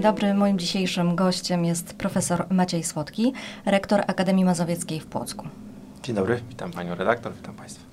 Dzień 0.00 0.12
dobry. 0.12 0.34
Moim 0.34 0.58
dzisiejszym 0.58 1.16
gościem 1.16 1.64
jest 1.64 1.94
profesor 1.94 2.46
Maciej 2.50 2.84
Słodki, 2.84 3.32
rektor 3.64 4.00
Akademii 4.06 4.44
Mazowieckiej 4.44 5.00
w 5.00 5.06
Płocku. 5.06 5.48
Dzień 6.02 6.16
dobry, 6.16 6.40
witam 6.48 6.70
panią 6.72 6.94
redaktor, 6.94 7.34
witam 7.34 7.54
państwa. 7.54 7.84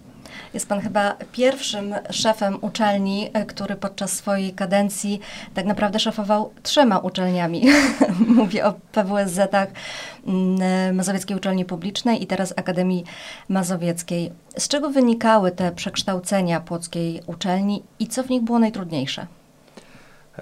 Jest 0.54 0.70
pan 0.70 0.82
chyba 0.82 1.16
pierwszym 1.32 1.96
szefem 2.10 2.58
uczelni, 2.62 3.30
który 3.48 3.76
podczas 3.76 4.12
swojej 4.14 4.54
kadencji 4.54 5.20
tak 5.54 5.66
naprawdę 5.66 6.00
szefował 6.00 6.54
trzema 6.64 6.98
uczelniami. 6.98 7.66
Mówię 8.38 8.66
o 8.66 8.74
PWSZ-ach, 8.92 9.70
mm, 10.28 10.96
Mazowieckiej 10.96 11.38
Uczelni 11.38 11.66
Publicznej 11.66 12.24
i 12.24 12.28
teraz 12.28 12.54
Akademii 12.56 13.04
Mazowieckiej. 13.50 14.32
Z 14.58 14.68
czego 14.68 14.90
wynikały 14.90 15.52
te 15.52 15.72
przekształcenia 15.72 16.60
płockiej 16.60 17.22
uczelni 17.26 17.84
i 18.00 18.08
co 18.08 18.24
w 18.24 18.30
nich 18.30 18.42
było 18.42 18.60
najtrudniejsze? 18.60 19.28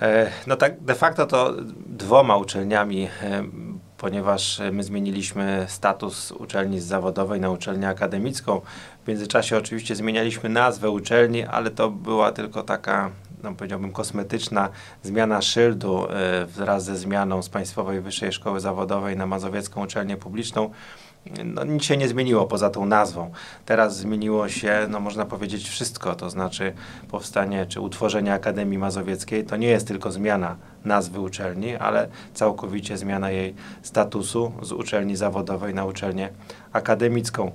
E, 0.02 0.32
no 0.48 0.56
tak, 0.56 0.80
de 0.82 0.96
facto 0.96 1.26
to 1.26 1.54
dwoma 1.86 2.38
uczelniami, 2.38 3.10
ponieważ 3.98 4.62
my 4.72 4.84
zmieniliśmy 4.84 5.66
status 5.70 6.32
uczelni 6.32 6.80
zawodowej 6.80 7.42
na 7.42 7.50
uczelnię 7.50 7.88
akademicką. 7.88 8.62
W 9.04 9.08
międzyczasie 9.08 9.58
oczywiście 9.58 9.96
zmienialiśmy 9.96 10.50
nazwę 10.50 10.90
uczelni, 10.90 11.44
ale 11.44 11.72
to 11.72 11.90
była 11.90 12.32
tylko 12.32 12.64
taka, 12.64 13.12
no 13.44 13.54
powiedziałbym, 13.54 13.92
kosmetyczna 13.92 14.70
zmiana 15.04 15.42
szyldu 15.42 16.08
e, 16.10 16.46
wraz 16.46 16.84
ze 16.84 16.98
zmianą 16.98 17.42
z 17.42 17.50
Państwowej 17.50 18.02
Wyższej 18.02 18.32
Szkoły 18.32 18.60
Zawodowej 18.60 19.18
na 19.18 19.26
Mazowiecką 19.26 19.84
Uczelnię 19.84 20.18
Publiczną 20.18 20.70
no, 21.46 21.64
nic 21.64 21.84
się 21.84 21.98
nie 21.98 22.08
zmieniło 22.08 22.48
poza 22.48 22.70
tą 22.70 22.86
nazwą. 22.86 23.32
Teraz 23.66 23.98
zmieniło 23.98 24.50
się, 24.50 24.88
no 24.90 25.00
można 25.00 25.26
powiedzieć, 25.26 25.70
wszystko, 25.70 26.16
to 26.16 26.30
znaczy 26.30 26.74
powstanie 27.12 27.66
czy 27.66 27.82
utworzenie 27.82 28.34
Akademii 28.34 28.78
Mazowieckiej 28.78 29.44
to 29.44 29.58
nie 29.58 29.68
jest 29.68 29.88
tylko 29.88 30.12
zmiana 30.12 30.56
nazwy 30.86 31.20
uczelni, 31.20 31.76
ale 31.76 32.08
całkowicie 32.34 32.98
zmiana 32.98 33.32
jej 33.32 33.56
statusu 33.82 34.52
z 34.62 34.72
uczelni 34.72 35.16
zawodowej 35.16 35.74
na 35.74 35.86
uczelnię 35.86 36.30
akademicką. 36.74 37.52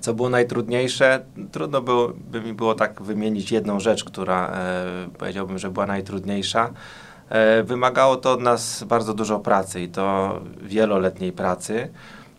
Co 0.00 0.14
było 0.14 0.28
najtrudniejsze? 0.28 1.24
Trudno 1.52 1.82
było, 1.82 2.12
by 2.30 2.40
mi 2.40 2.52
było 2.52 2.74
tak 2.74 3.02
wymienić 3.02 3.52
jedną 3.52 3.80
rzecz, 3.80 4.04
która 4.04 4.48
e, 4.48 5.08
powiedziałbym, 5.18 5.58
że 5.58 5.70
była 5.70 5.86
najtrudniejsza. 5.86 6.70
E, 7.28 7.62
wymagało 7.62 8.16
to 8.16 8.32
od 8.32 8.40
nas 8.40 8.84
bardzo 8.84 9.14
dużo 9.14 9.38
pracy 9.38 9.80
i 9.80 9.88
to 9.88 10.40
wieloletniej 10.62 11.32
pracy. 11.32 11.90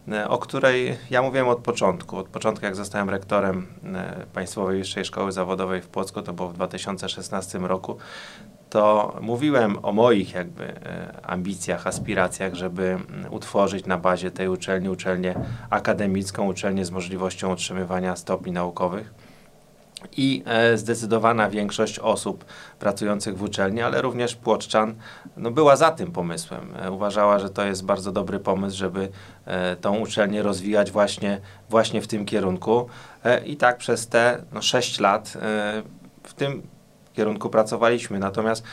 E, 0.08 0.30
o 0.30 0.38
której 0.38 0.98
ja 1.10 1.22
mówiłem 1.22 1.48
od 1.48 1.60
początku. 1.60 2.18
Od 2.18 2.28
początku, 2.28 2.66
jak 2.66 2.76
zostałem 2.76 3.10
rektorem 3.10 3.68
e, 3.84 4.26
Państwowej 4.34 4.78
Wyższej 4.78 5.06
Szkoły 5.06 5.32
Zawodowej 5.32 5.82
w 5.82 5.88
Płocku, 5.88 6.22
to 6.22 6.34
było 6.34 6.50
w 6.50 6.54
2016 6.54 7.60
roku, 7.60 7.98
to 8.70 9.16
mówiłem 9.22 9.86
o 9.86 9.92
moich 9.92 10.34
jakby 10.34 10.64
e, 10.64 11.20
ambicjach, 11.24 11.88
aspiracjach, 11.88 12.54
żeby 12.54 12.98
utworzyć 13.30 13.86
na 13.86 13.98
bazie 13.98 14.32
tej 14.32 14.48
uczelni 14.48 14.90
uczelnię 14.90 15.36
akademicką, 15.70 16.48
uczelnię 16.48 16.86
z 16.86 16.92
możliwością 16.92 17.52
otrzymywania 17.52 18.16
stopni 18.16 18.52
naukowych 18.52 19.31
i 20.18 20.44
e, 20.46 20.78
zdecydowana 20.78 21.50
większość 21.50 22.00
osób 22.00 22.46
pracujących 22.80 23.38
w 23.38 23.44
uczelni, 23.44 23.82
ale 23.82 24.02
również 24.02 24.36
płoczczan, 24.36 24.96
no 25.38 25.52
była 25.52 25.76
za 25.76 25.92
tym 25.92 26.12
pomysłem. 26.12 26.74
E, 26.82 26.92
uważała, 26.92 27.40
że 27.40 27.50
to 27.50 27.66
jest 27.66 27.86
bardzo 27.86 28.12
dobry 28.12 28.40
pomysł, 28.40 28.78
żeby 28.78 29.10
e, 29.46 29.76
tą 29.76 29.98
uczelnię 29.98 30.44
rozwijać 30.44 30.92
właśnie, 30.92 31.42
właśnie 31.70 32.02
w 32.02 32.08
tym 32.08 32.26
kierunku. 32.26 32.88
I 33.46 33.58
tak 33.58 33.78
przez 33.78 34.08
te 34.08 34.44
no, 34.54 34.62
6 34.62 35.00
lat 35.00 35.38
w 36.24 36.34
tym 36.34 36.62
kierunku 37.14 37.50
pracowaliśmy. 37.50 38.20
Natomiast 38.20 38.64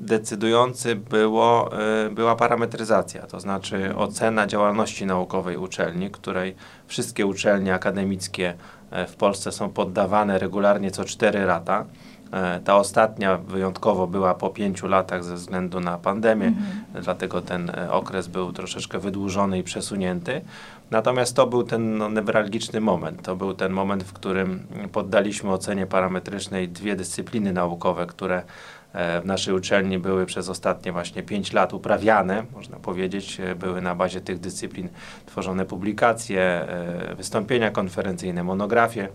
decydujący 0.00 0.96
było, 0.96 1.70
była 2.10 2.36
parametryzacja, 2.36 3.26
to 3.26 3.40
znaczy 3.40 3.96
ocena 3.96 4.46
działalności 4.46 5.06
naukowej 5.06 5.56
uczelni, 5.56 6.10
której 6.10 6.56
wszystkie 6.86 7.26
uczelnie 7.26 7.74
akademickie 7.74 8.54
w 9.08 9.14
Polsce 9.16 9.52
są 9.52 9.68
poddawane 9.68 10.38
regularnie 10.38 10.90
co 10.90 11.04
4 11.04 11.44
lata. 11.44 11.84
E, 12.32 12.60
ta 12.60 12.76
ostatnia 12.76 13.36
wyjątkowo 13.36 14.06
była 14.06 14.34
po 14.34 14.50
pięciu 14.50 14.88
latach 14.88 15.24
ze 15.24 15.34
względu 15.34 15.80
na 15.80 15.98
pandemię, 15.98 16.46
mhm. 16.46 17.02
dlatego 17.02 17.42
ten 17.42 17.70
e, 17.70 17.92
okres 17.92 18.28
był 18.28 18.52
troszeczkę 18.52 18.98
wydłużony 18.98 19.58
i 19.58 19.62
przesunięty. 19.62 20.40
Natomiast 20.90 21.36
to 21.36 21.46
był 21.46 21.62
ten 21.62 21.98
no, 21.98 22.08
newralgiczny 22.10 22.80
moment. 22.80 23.22
To 23.22 23.36
był 23.36 23.54
ten 23.54 23.72
moment, 23.72 24.04
w 24.04 24.12
którym 24.12 24.66
poddaliśmy 24.92 25.52
ocenie 25.52 25.86
parametrycznej 25.86 26.68
dwie 26.68 26.96
dyscypliny 26.96 27.52
naukowe, 27.52 28.06
które 28.06 28.42
w 28.94 29.22
naszej 29.24 29.54
uczelni 29.54 29.98
były 29.98 30.26
przez 30.26 30.48
ostatnie 30.48 30.92
właśnie 30.92 31.22
pięć 31.22 31.52
lat 31.52 31.74
uprawiane, 31.74 32.44
można 32.52 32.78
powiedzieć, 32.78 33.40
były 33.56 33.82
na 33.82 33.94
bazie 33.94 34.20
tych 34.20 34.38
dyscyplin 34.40 34.88
tworzone 35.26 35.64
publikacje, 35.64 36.66
wystąpienia 37.16 37.70
konferencyjne, 37.70 38.44
monografie. 38.44 39.08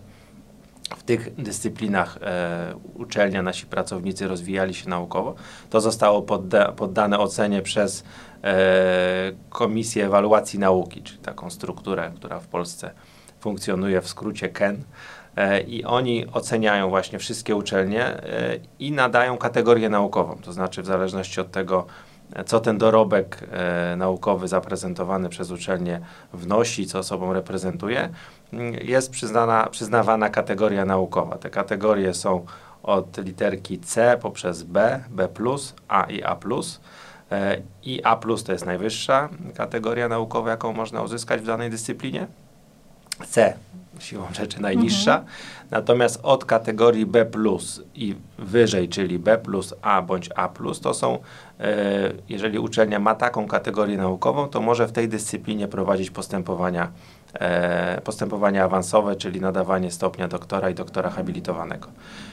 W 0.96 1.02
tych 1.02 1.34
dyscyplinach 1.34 2.18
e, 2.22 2.74
uczelnia, 2.94 3.42
nasi 3.42 3.66
pracownicy 3.66 4.28
rozwijali 4.28 4.74
się 4.74 4.88
naukowo. 4.88 5.34
To 5.70 5.80
zostało 5.80 6.22
podda 6.22 6.72
poddane 6.72 7.18
ocenie 7.18 7.62
przez 7.62 8.04
e, 8.44 9.32
Komisję 9.50 10.06
Ewaluacji 10.06 10.58
Nauki, 10.58 11.02
czyli 11.02 11.18
taką 11.18 11.50
strukturę, 11.50 12.12
która 12.16 12.40
w 12.40 12.46
Polsce 12.46 12.90
funkcjonuje 13.40 14.00
w 14.00 14.08
skrócie 14.08 14.48
KEN. 14.48 14.84
E, 15.36 15.60
i 15.60 15.84
oni 15.84 16.26
oceniają 16.32 16.90
właśnie 16.90 17.18
wszystkie 17.18 17.56
uczelnie 17.56 18.04
e, 18.04 18.22
i 18.78 18.92
nadają 18.92 19.38
kategorię 19.38 19.88
naukową, 19.88 20.38
to 20.42 20.52
znaczy 20.52 20.82
w 20.82 20.86
zależności 20.86 21.40
od 21.40 21.50
tego, 21.50 21.86
co 22.46 22.60
ten 22.60 22.78
dorobek 22.78 23.38
e, 23.52 23.96
naukowy 23.96 24.48
zaprezentowany 24.48 25.28
przez 25.28 25.50
uczelnię 25.50 26.00
wnosi, 26.32 26.86
co 26.86 27.02
sobą 27.02 27.32
reprezentuje, 27.32 28.08
jest 28.82 29.10
przyznana, 29.10 29.66
przyznawana 29.70 30.28
kategoria 30.28 30.84
naukowa. 30.84 31.38
Te 31.38 31.50
kategorie 31.50 32.14
są 32.14 32.44
od 32.82 33.18
literki 33.18 33.78
C 33.78 34.18
poprzez 34.22 34.62
B, 34.62 35.04
B+, 35.10 35.28
A 35.88 36.04
i 36.04 36.22
A+. 36.22 36.36
I 37.82 38.00
A+, 38.04 38.16
to 38.16 38.52
jest 38.52 38.66
najwyższa 38.66 39.28
kategoria 39.54 40.08
naukowa, 40.08 40.50
jaką 40.50 40.72
można 40.72 41.02
uzyskać 41.02 41.40
w 41.40 41.46
danej 41.46 41.70
dyscyplinie. 41.70 42.26
C 43.28 43.56
siłą 44.00 44.24
rzeczy 44.32 44.62
najniższa. 44.62 45.18
Mhm. 45.18 45.36
Natomiast 45.70 46.20
od 46.22 46.44
kategorii 46.44 47.06
B 47.06 47.26
i 47.94 48.14
wyżej, 48.38 48.88
czyli 48.88 49.18
B 49.18 49.38
A 49.82 50.02
bądź 50.02 50.28
A, 50.36 50.48
to 50.82 50.94
są, 50.94 51.18
e, 51.60 52.12
jeżeli 52.28 52.58
uczelnia 52.58 52.98
ma 52.98 53.14
taką 53.14 53.46
kategorię 53.46 53.96
naukową, 53.96 54.48
to 54.48 54.60
może 54.60 54.86
w 54.86 54.92
tej 54.92 55.08
dyscyplinie 55.08 55.68
prowadzić 55.68 56.10
postępowania, 56.10 56.90
e, 57.34 58.00
postępowania 58.00 58.64
awansowe, 58.64 59.16
czyli 59.16 59.40
nadawanie 59.40 59.90
stopnia 59.90 60.28
doktora 60.28 60.70
i 60.70 60.74
doktora 60.74 61.10
habilitowanego. 61.10 61.88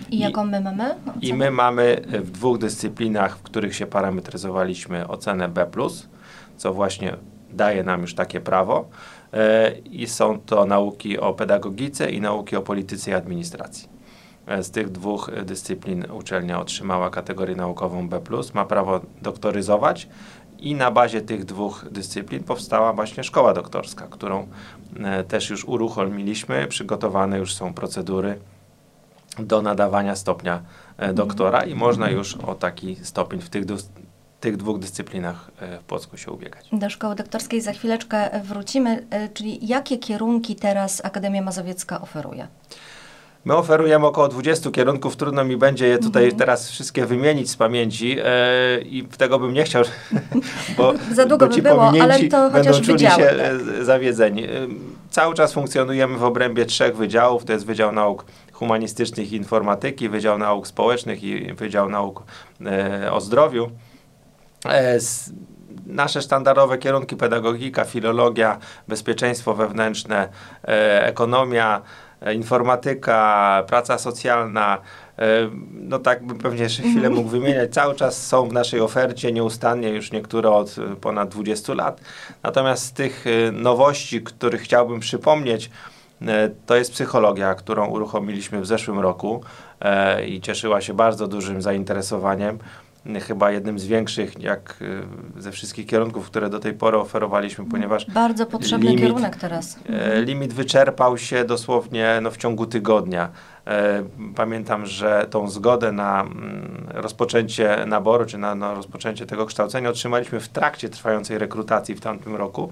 I 0.09 0.19
jaką 0.19 0.45
my 0.45 0.61
mamy? 0.61 0.95
I 1.22 1.33
my 1.33 1.51
mamy 1.51 2.01
w 2.09 2.31
dwóch 2.31 2.57
dyscyplinach, 2.57 3.38
w 3.38 3.41
których 3.41 3.75
się 3.75 3.85
parametryzowaliśmy 3.85 5.07
ocenę 5.07 5.50
B, 5.50 5.67
co 6.57 6.73
właśnie 6.73 7.17
daje 7.53 7.83
nam 7.83 8.01
już 8.01 8.15
takie 8.15 8.41
prawo. 8.41 8.89
E, 9.33 9.71
i 9.71 10.07
są 10.07 10.39
to 10.39 10.65
nauki 10.65 11.19
o 11.19 11.33
pedagogice 11.33 12.11
i 12.11 12.21
nauki 12.21 12.55
o 12.55 12.61
polityce 12.61 13.11
i 13.11 13.13
administracji. 13.13 13.89
E, 14.47 14.63
z 14.63 14.71
tych 14.71 14.89
dwóch 14.89 15.31
dyscyplin 15.43 16.11
uczelnia 16.11 16.59
otrzymała 16.59 17.09
kategorię 17.09 17.55
naukową 17.55 18.09
B+, 18.09 18.19
ma 18.53 18.65
prawo 18.65 19.01
doktoryzować 19.21 20.07
i 20.59 20.75
na 20.75 20.91
bazie 20.91 21.21
tych 21.21 21.45
dwóch 21.45 21.85
dyscyplin 21.91 22.43
powstała 22.43 22.93
właśnie 22.93 23.23
szkoła 23.23 23.53
doktorska, 23.53 24.07
którą 24.07 24.47
e, 24.99 25.23
też 25.23 25.49
już 25.49 25.65
uruchomiliśmy, 25.65 26.67
przygotowane 26.67 27.37
już 27.37 27.55
są 27.55 27.73
procedury 27.73 28.39
do 29.39 29.61
nadawania 29.61 30.15
stopnia 30.15 30.61
doktora 31.13 31.61
i 31.61 31.75
można 31.75 32.09
już 32.09 32.35
o 32.35 32.55
taki 32.55 32.95
stopień 32.95 33.41
w 33.41 33.50
tych 33.50 33.65
tych 34.39 34.57
dwóch 34.57 34.80
dyscyplinach 34.80 35.51
e, 35.60 35.80
w 35.80 35.84
Płocku 35.84 36.18
się 36.18 36.31
ubiegać. 36.31 36.68
Do 36.72 36.89
szkoły 36.89 37.16
doktorskiej 37.16 37.62
za 37.62 37.74
chwileczkę 37.74 38.42
wrócimy, 38.44 39.06
e, 39.10 39.30
czyli 39.30 39.68
jakie 39.68 39.98
kierunki 39.98 40.56
teraz 40.56 41.06
Akademia 41.06 41.42
Mazowiecka 41.42 42.01
oferuje? 42.01 42.48
My 43.45 43.56
oferujemy 43.56 44.06
około 44.06 44.28
20 44.28 44.72
kierunków, 44.72 45.16
trudno 45.16 45.44
mi 45.44 45.57
będzie 45.57 45.88
je 45.88 45.98
tutaj 45.98 46.24
mhm. 46.24 46.39
teraz 46.39 46.69
wszystkie 46.69 47.06
wymienić 47.06 47.50
z 47.50 47.56
pamięci 47.56 48.18
e, 48.24 48.81
i 48.81 49.04
tego 49.04 49.39
bym 49.39 49.54
nie 49.54 49.63
chciał, 49.63 49.84
bo, 50.78 50.94
Za 51.12 51.25
długo 51.25 51.48
bo 51.48 51.54
ci 51.54 51.62
by 51.62 51.69
było, 51.69 51.92
ale 52.01 52.19
to 52.19 52.50
będą 52.50 52.72
czuli 52.72 52.88
wydziały, 52.88 53.24
się 53.24 53.30
tak. 53.30 53.86
zawiedzeni. 53.86 54.48
Cały 55.10 55.36
czas 55.36 55.54
funkcjonujemy 55.54 56.18
w 56.18 56.24
obrębie 56.24 56.66
trzech 56.66 56.98
wydziałów, 56.98 57.45
to 57.45 57.54
jest 57.54 57.66
Wydział 57.66 57.92
Nauk 57.92 58.25
Humanistycznych 58.51 59.31
i 59.31 59.36
Informatyki, 59.36 60.10
Wydział 60.10 60.38
Nauk 60.38 60.68
Społecznych 60.68 61.24
i 61.24 61.54
Wydział 61.54 61.89
Nauk 61.89 62.24
o 63.12 63.22
Zdrowiu. 63.22 63.69
E, 64.69 64.97
nasze 65.85 66.21
sztandarowe 66.21 66.77
kierunki 66.77 67.15
pedagogika, 67.15 67.85
filologia, 67.85 68.57
bezpieczeństwo 68.87 69.53
wewnętrzne, 69.53 70.29
e, 70.63 71.05
ekonomia, 71.05 71.81
informatyka, 72.35 73.63
praca 73.67 73.97
socjalna, 73.97 74.77
no 75.73 75.99
tak 75.99 76.25
bym 76.25 76.37
pewnie 76.37 76.63
jeszcze 76.63 76.83
chwilę 76.83 77.09
mógł 77.09 77.29
wymieniać, 77.29 77.73
cały 77.73 77.95
czas 77.95 78.27
są 78.27 78.49
w 78.49 78.53
naszej 78.53 78.81
ofercie 78.81 79.31
nieustannie, 79.31 79.89
już 79.89 80.11
niektóre 80.11 80.49
od 80.49 80.75
ponad 81.01 81.29
20 81.29 81.73
lat. 81.73 82.01
Natomiast 82.43 82.85
z 82.85 82.91
tych 82.91 83.25
nowości, 83.51 84.21
których 84.21 84.61
chciałbym 84.61 84.99
przypomnieć, 84.99 85.69
to 86.65 86.75
jest 86.75 86.91
psychologia, 86.91 87.55
którą 87.55 87.87
uruchomiliśmy 87.87 88.61
w 88.61 88.65
zeszłym 88.65 88.99
roku 88.99 89.43
i 90.27 90.41
cieszyła 90.41 90.81
się 90.81 90.93
bardzo 90.93 91.27
dużym 91.27 91.61
zainteresowaniem 91.61 92.59
chyba 93.15 93.51
jednym 93.51 93.80
z 93.80 93.86
większych, 93.86 94.39
jak 94.39 94.75
y, 95.38 95.42
ze 95.42 95.51
wszystkich 95.51 95.88
kierunków, 95.88 96.25
które 96.25 96.50
do 96.50 96.59
tej 96.59 96.74
pory 96.74 96.98
oferowaliśmy, 96.98 97.65
ponieważ. 97.65 98.06
Bardzo 98.12 98.45
potrzebny 98.45 98.89
limit, 98.89 99.01
kierunek 99.01 99.36
teraz. 99.36 99.80
E, 99.89 100.21
limit 100.21 100.54
wyczerpał 100.54 101.18
się 101.18 101.45
dosłownie 101.45 102.19
no, 102.21 102.31
w 102.31 102.38
ciągu 102.38 102.65
tygodnia. 102.65 103.30
E, 103.68 104.04
pamiętam, 104.36 104.86
że 104.86 105.27
tą 105.30 105.50
zgodę 105.50 105.92
na 105.92 106.21
mm, 106.21 106.88
rozpoczęcie 106.94 107.86
naboru, 107.88 108.25
czy 108.25 108.38
na, 108.38 108.56
na 108.56 108.74
rozpoczęcie 108.74 109.25
tego 109.25 109.45
kształcenia 109.45 109.89
otrzymaliśmy 109.89 110.39
w 110.39 110.50
trakcie 110.50 110.89
trwającej 110.89 111.38
rekrutacji 111.38 111.95
w 111.95 112.01
tamtym 112.01 112.36
roku. 112.36 112.71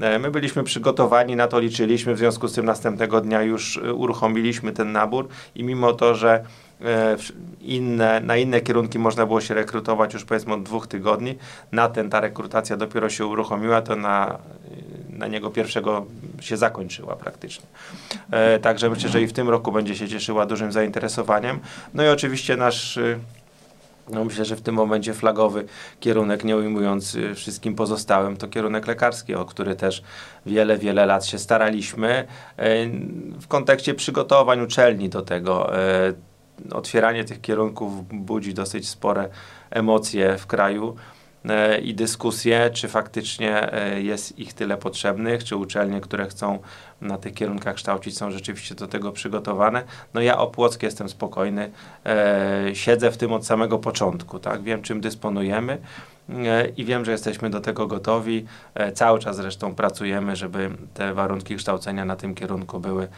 E, 0.00 0.18
my 0.18 0.30
byliśmy 0.30 0.64
przygotowani, 0.64 1.36
na 1.36 1.48
to 1.48 1.60
liczyliśmy, 1.60 2.14
w 2.14 2.18
związku 2.18 2.48
z 2.48 2.52
tym 2.52 2.64
następnego 2.64 3.20
dnia 3.20 3.42
już 3.42 3.80
uruchomiliśmy 3.94 4.72
ten 4.72 4.92
nabór 4.92 5.28
i 5.54 5.64
mimo 5.64 5.92
to, 5.92 6.14
że 6.14 6.44
E, 6.84 7.16
inne, 7.60 8.20
na 8.20 8.36
inne 8.36 8.60
kierunki 8.60 8.98
można 8.98 9.26
było 9.26 9.40
się 9.40 9.54
rekrutować 9.54 10.14
już 10.14 10.24
powiedzmy 10.24 10.54
od 10.54 10.62
dwóch 10.62 10.86
tygodni. 10.86 11.34
Na 11.72 11.88
ten 11.88 12.10
ta 12.10 12.20
rekrutacja 12.20 12.76
dopiero 12.76 13.10
się 13.10 13.26
uruchomiła, 13.26 13.82
to 13.82 13.96
na, 13.96 14.38
na 15.08 15.26
niego 15.26 15.50
pierwszego 15.50 16.06
się 16.40 16.56
zakończyła 16.56 17.16
praktycznie. 17.16 17.66
E, 18.30 18.58
także 18.58 18.90
myślę, 18.90 19.08
że 19.08 19.22
i 19.22 19.26
w 19.26 19.32
tym 19.32 19.48
roku 19.48 19.72
będzie 19.72 19.96
się 19.96 20.08
cieszyła 20.08 20.46
dużym 20.46 20.72
zainteresowaniem. 20.72 21.58
No 21.94 22.04
i 22.04 22.08
oczywiście 22.08 22.56
nasz 22.56 22.98
no 24.12 24.24
myślę, 24.24 24.44
że 24.44 24.56
w 24.56 24.60
tym 24.60 24.74
momencie 24.74 25.14
flagowy 25.14 25.64
kierunek, 26.00 26.44
nie 26.44 26.56
ujmując 26.56 27.14
y, 27.14 27.34
wszystkim 27.34 27.74
pozostałym, 27.74 28.36
to 28.36 28.48
kierunek 28.48 28.86
lekarski, 28.86 29.34
o 29.34 29.44
który 29.44 29.76
też 29.76 30.02
wiele, 30.46 30.78
wiele 30.78 31.06
lat 31.06 31.26
się 31.26 31.38
staraliśmy. 31.38 32.26
E, 32.56 32.86
w 33.40 33.48
kontekście 33.48 33.94
przygotowań 33.94 34.60
uczelni 34.60 35.08
do 35.08 35.22
tego 35.22 35.70
otwieranie 36.72 37.24
tych 37.24 37.40
kierunków 37.40 38.08
budzi 38.08 38.54
dosyć 38.54 38.88
spore 38.88 39.28
emocje 39.70 40.38
w 40.38 40.46
kraju 40.46 40.96
i 41.82 41.94
dyskusje, 41.94 42.70
czy 42.72 42.88
faktycznie 42.88 43.70
jest 43.96 44.38
ich 44.38 44.52
tyle 44.52 44.76
potrzebnych, 44.76 45.44
czy 45.44 45.56
uczelnie, 45.56 46.00
które 46.00 46.26
chcą 46.26 46.58
na 47.00 47.18
tych 47.18 47.34
kierunkach 47.34 47.74
kształcić, 47.74 48.16
są 48.16 48.30
rzeczywiście 48.30 48.74
do 48.74 48.88
tego 48.88 49.12
przygotowane. 49.12 49.82
No 50.14 50.20
ja 50.20 50.38
o 50.38 50.46
Płock 50.46 50.82
jestem 50.82 51.08
spokojny, 51.08 51.70
e, 52.06 52.70
siedzę 52.72 53.10
w 53.10 53.16
tym 53.16 53.32
od 53.32 53.46
samego 53.46 53.78
początku, 53.78 54.38
tak? 54.38 54.62
wiem 54.62 54.82
czym 54.82 55.00
dysponujemy 55.00 55.78
i 56.76 56.84
wiem, 56.84 57.04
że 57.04 57.12
jesteśmy 57.12 57.50
do 57.50 57.60
tego 57.60 57.86
gotowi. 57.86 58.44
Cały 58.94 59.18
czas 59.18 59.36
zresztą 59.36 59.74
pracujemy, 59.74 60.36
żeby 60.36 60.70
te 60.94 61.14
warunki 61.14 61.56
kształcenia 61.56 62.04
na 62.04 62.16
tym 62.16 62.34
kierunku 62.34 62.80
były 62.80 63.08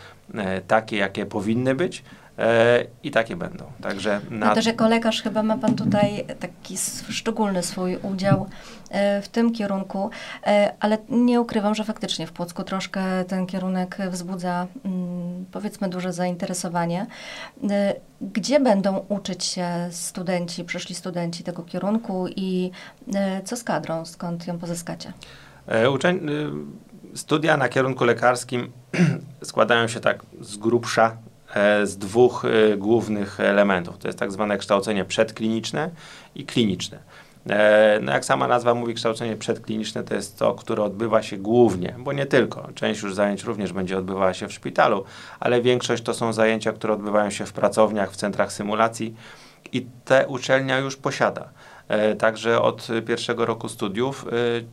takie, 0.66 0.96
jakie 0.96 1.26
powinny 1.26 1.75
być. 1.75 2.04
E, 2.38 2.84
I 3.02 3.10
takie 3.10 3.37
będą. 3.37 3.64
Także 3.82 4.20
na... 4.31 4.46
No 4.46 4.54
też 4.54 4.66
jako 4.66 4.88
lekarz 4.88 5.22
chyba 5.22 5.43
ma 5.43 5.58
Pan 5.58 5.75
tutaj 5.75 6.25
taki 6.40 6.76
szczególny 7.08 7.62
swój 7.62 7.96
udział 7.96 8.46
e, 8.90 9.22
w 9.22 9.28
tym 9.28 9.52
kierunku, 9.52 10.10
e, 10.46 10.75
ale 10.81 10.98
nie 11.08 11.40
ukrywam, 11.40 11.75
że 11.75 11.84
faktycznie 11.84 12.26
w 12.26 12.32
Płocku 12.32 12.64
troszkę 12.64 13.25
ten 13.25 13.46
kierunek 13.46 13.98
wzbudza 14.10 14.66
mm, 14.84 15.44
powiedzmy 15.52 15.88
duże 15.88 16.12
zainteresowanie. 16.12 17.06
Gdzie 18.20 18.60
będą 18.60 19.05
uczyć 19.08 19.44
się 19.44 19.66
studenci, 19.90 20.64
przyszli 20.64 20.94
studenci 20.94 21.44
tego 21.44 21.62
kierunku 21.62 22.26
i 22.37 22.70
co 23.44 23.56
z 23.56 23.64
kadrą, 23.64 24.04
skąd 24.04 24.46
ją 24.46 24.58
pozyskacie? 24.58 25.12
Uczeń, 25.93 26.20
studia 27.14 27.56
na 27.56 27.69
kierunku 27.69 28.04
lekarskim 28.04 28.72
składają 29.43 29.88
się 29.88 30.00
tak 30.00 30.22
z 30.40 30.56
grubsza 30.56 31.16
E, 31.54 31.87
z 31.87 31.99
dwóch 31.99 32.44
e, 32.44 32.76
głównych 32.76 33.40
elementów. 33.40 33.99
To 33.99 34.08
jest 34.08 34.19
tak 34.19 34.32
zwane 34.32 34.58
kształcenie 34.58 35.04
przedkliniczne 35.04 35.90
i 36.34 36.46
kliniczne. 36.46 36.99
E, 37.50 37.99
no 38.02 38.12
jak 38.12 38.25
sama 38.25 38.49
nazwa 38.49 38.75
mówi, 38.75 38.94
kształcenie 38.94 39.37
przedkliniczne 39.37 40.05
to 40.05 40.14
jest 40.14 40.38
to, 40.38 40.55
które 40.55 40.82
odbywa 40.82 41.22
się 41.22 41.37
głównie, 41.37 41.94
bo 41.98 42.12
nie 42.12 42.26
tylko. 42.26 42.69
Część 42.75 43.02
już 43.02 43.14
zajęć 43.14 43.44
również 43.44 43.72
będzie 43.72 43.98
odbywała 43.98 44.34
się 44.34 44.48
w 44.48 44.52
szpitalu, 44.52 45.05
ale 45.40 45.62
większość 45.62 46.02
to 46.02 46.14
są 46.14 46.32
zajęcia, 46.32 46.72
które 46.72 46.94
odbywają 46.94 47.31
się 47.31 47.46
w 47.46 47.52
pracowniach, 47.52 48.12
w 48.12 48.16
centrach 48.16 48.52
symulacji 48.52 49.14
i 49.72 49.87
te 50.05 50.28
uczelnia 50.28 50.78
już 50.78 50.96
posiada. 50.96 51.48
Także 52.19 52.62
od 52.62 52.89
pierwszego 53.06 53.47
roku 53.47 53.69
studiów 53.69 54.27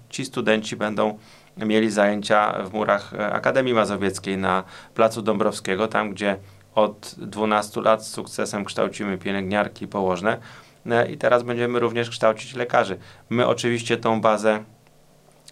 ci 0.09 0.25
studenci 0.25 0.75
będą 0.75 1.17
mieli 1.57 1.91
zajęcia 1.91 2.63
w 2.63 2.73
murach 2.73 3.13
Akademii 3.31 3.73
Mazowieckiej 3.73 4.37
na 4.37 4.63
Placu 4.93 5.21
Dąbrowskiego, 5.21 5.87
tam 5.87 6.11
gdzie 6.11 6.37
od 6.75 7.15
12 7.17 7.81
lat 7.81 8.05
z 8.05 8.11
sukcesem 8.11 8.65
kształcimy 8.65 9.17
pielęgniarki 9.17 9.87
położne 9.87 10.37
e, 10.85 11.11
i 11.11 11.17
teraz 11.17 11.43
będziemy 11.43 11.79
również 11.79 12.09
kształcić 12.09 12.55
lekarzy. 12.55 12.97
My 13.29 13.47
oczywiście 13.47 13.97
tą 13.97 14.21
bazę 14.21 14.63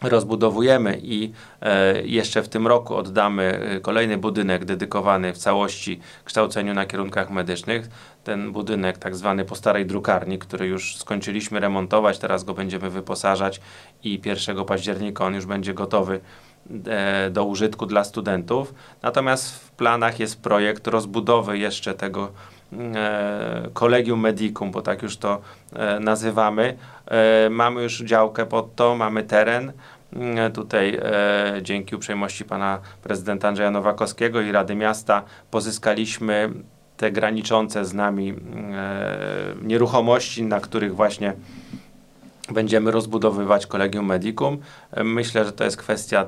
rozbudowujemy 0.01 0.99
i 1.03 1.31
e, 1.61 2.01
jeszcze 2.01 2.44
w 2.44 2.49
tym 2.49 2.67
roku 2.67 2.95
oddamy 2.95 3.44
e, 3.44 3.79
kolejny 3.79 4.17
budynek 4.17 4.65
dedykowany 4.65 5.33
w 5.33 5.38
całości 5.38 5.99
kształceniu 6.23 6.73
na 6.73 6.85
kierunkach 6.85 7.29
medycznych. 7.29 7.89
Ten 8.23 8.51
budynek 8.51 8.97
tak 8.97 9.15
zwany 9.15 9.45
po 9.45 9.55
starej 9.55 9.85
drukarni, 9.85 10.39
który 10.39 10.67
już 10.67 10.97
skończyliśmy 10.97 11.59
remontować, 11.59 12.19
teraz 12.19 12.44
go 12.44 12.53
będziemy 12.53 12.89
wyposażać 12.89 13.61
i 14.03 14.21
1 14.25 14.65
października 14.65 15.25
on 15.25 15.35
już 15.35 15.45
będzie 15.45 15.73
gotowy 15.73 16.19
E, 16.88 17.29
do 17.29 17.45
użytku 17.45 17.85
dla 17.85 18.03
studentów. 18.03 18.73
Natomiast 19.01 19.51
w 19.51 19.71
planach 19.71 20.19
jest 20.19 20.41
projekt 20.41 20.88
rozbudowy 20.88 21.57
jeszcze 21.57 21.94
tego 21.94 22.31
e, 22.74 23.69
Collegium 23.74 24.19
Medicum, 24.19 24.72
bo 24.72 24.81
tak 24.81 25.04
już 25.04 25.18
to 25.18 25.42
e, 25.74 26.00
nazywamy. 26.00 26.78
Mamy 27.50 27.84
już 27.84 28.02
działkę 28.02 28.46
pod 28.46 28.75
to, 28.75 28.96
mamy 28.96 29.24
teren. 29.24 29.72
Tutaj 30.54 31.00
dzięki 31.62 31.96
uprzejmości 31.96 32.46
pana 32.46 32.80
prezydenta 33.04 33.48
Andrzeja 33.48 33.72
Nowakowskiego 33.72 34.42
i 34.42 34.52
Rady 34.52 34.75
Miasta 34.75 35.24
pozyskaliśmy 35.52 36.50
te 36.98 37.12
graniczące 37.12 37.86
z 37.86 37.94
nami 37.94 38.34
nieruchomości, 39.62 40.44
na 40.44 40.59
których 40.59 40.95
właśnie 40.95 41.33
będziemy 42.52 42.92
rozbudowywać 42.92 43.68
Collegium 43.68 44.06
Medicum. 44.06 44.57
Myślę, 45.04 45.45
że 45.45 45.52
to 45.52 45.64
jest 45.64 45.78
kwestia 45.78 46.28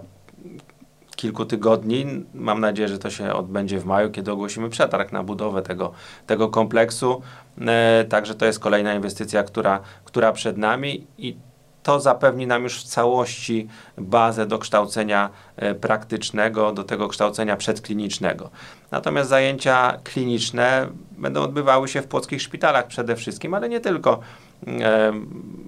kilku 1.20 1.46
tygodni. 1.46 2.06
Mam 2.34 2.62
nadzieję, 2.62 2.88
że 2.88 3.00
to 3.00 3.10
się 3.10 3.34
odbędzie 3.34 3.80
w 3.80 3.86
maju, 3.86 4.12
kiedy 4.12 4.32
ogłosimy 4.32 4.70
przetarg 4.70 5.12
na 5.12 5.24
budowę 5.24 5.62
tego, 5.62 5.92
tego 6.28 6.50
kompleksu. 6.50 7.22
E, 7.68 8.06
także 8.10 8.36
to 8.36 8.46
jest 8.46 8.60
kolejna 8.60 8.94
inwestycja, 8.94 9.44
która, 9.44 9.80
która 10.06 10.32
przed 10.32 10.58
nami 10.58 11.08
i 11.18 11.38
to 11.84 12.00
zapewni 12.00 12.48
nam 12.48 12.64
już 12.64 12.84
w 12.84 12.88
całości 12.88 13.68
bazę 13.98 14.46
do 14.46 14.60
kształcenia 14.60 15.30
e, 15.56 15.76
praktycznego, 15.76 16.72
do 16.72 16.84
tego 16.84 17.08
kształcenia 17.08 17.58
przedklinicznego. 17.58 18.50
Natomiast 18.92 19.30
zajęcia 19.30 20.00
kliniczne 20.04 20.88
będą 21.18 21.42
odbywały 21.42 21.88
się 21.88 22.02
w 22.02 22.08
płockich 22.08 22.42
szpitalach 22.42 22.88
przede 22.88 23.16
wszystkim, 23.16 23.54
ale 23.54 23.70
nie 23.70 23.80
tylko. 23.80 24.20
E, 24.68 25.12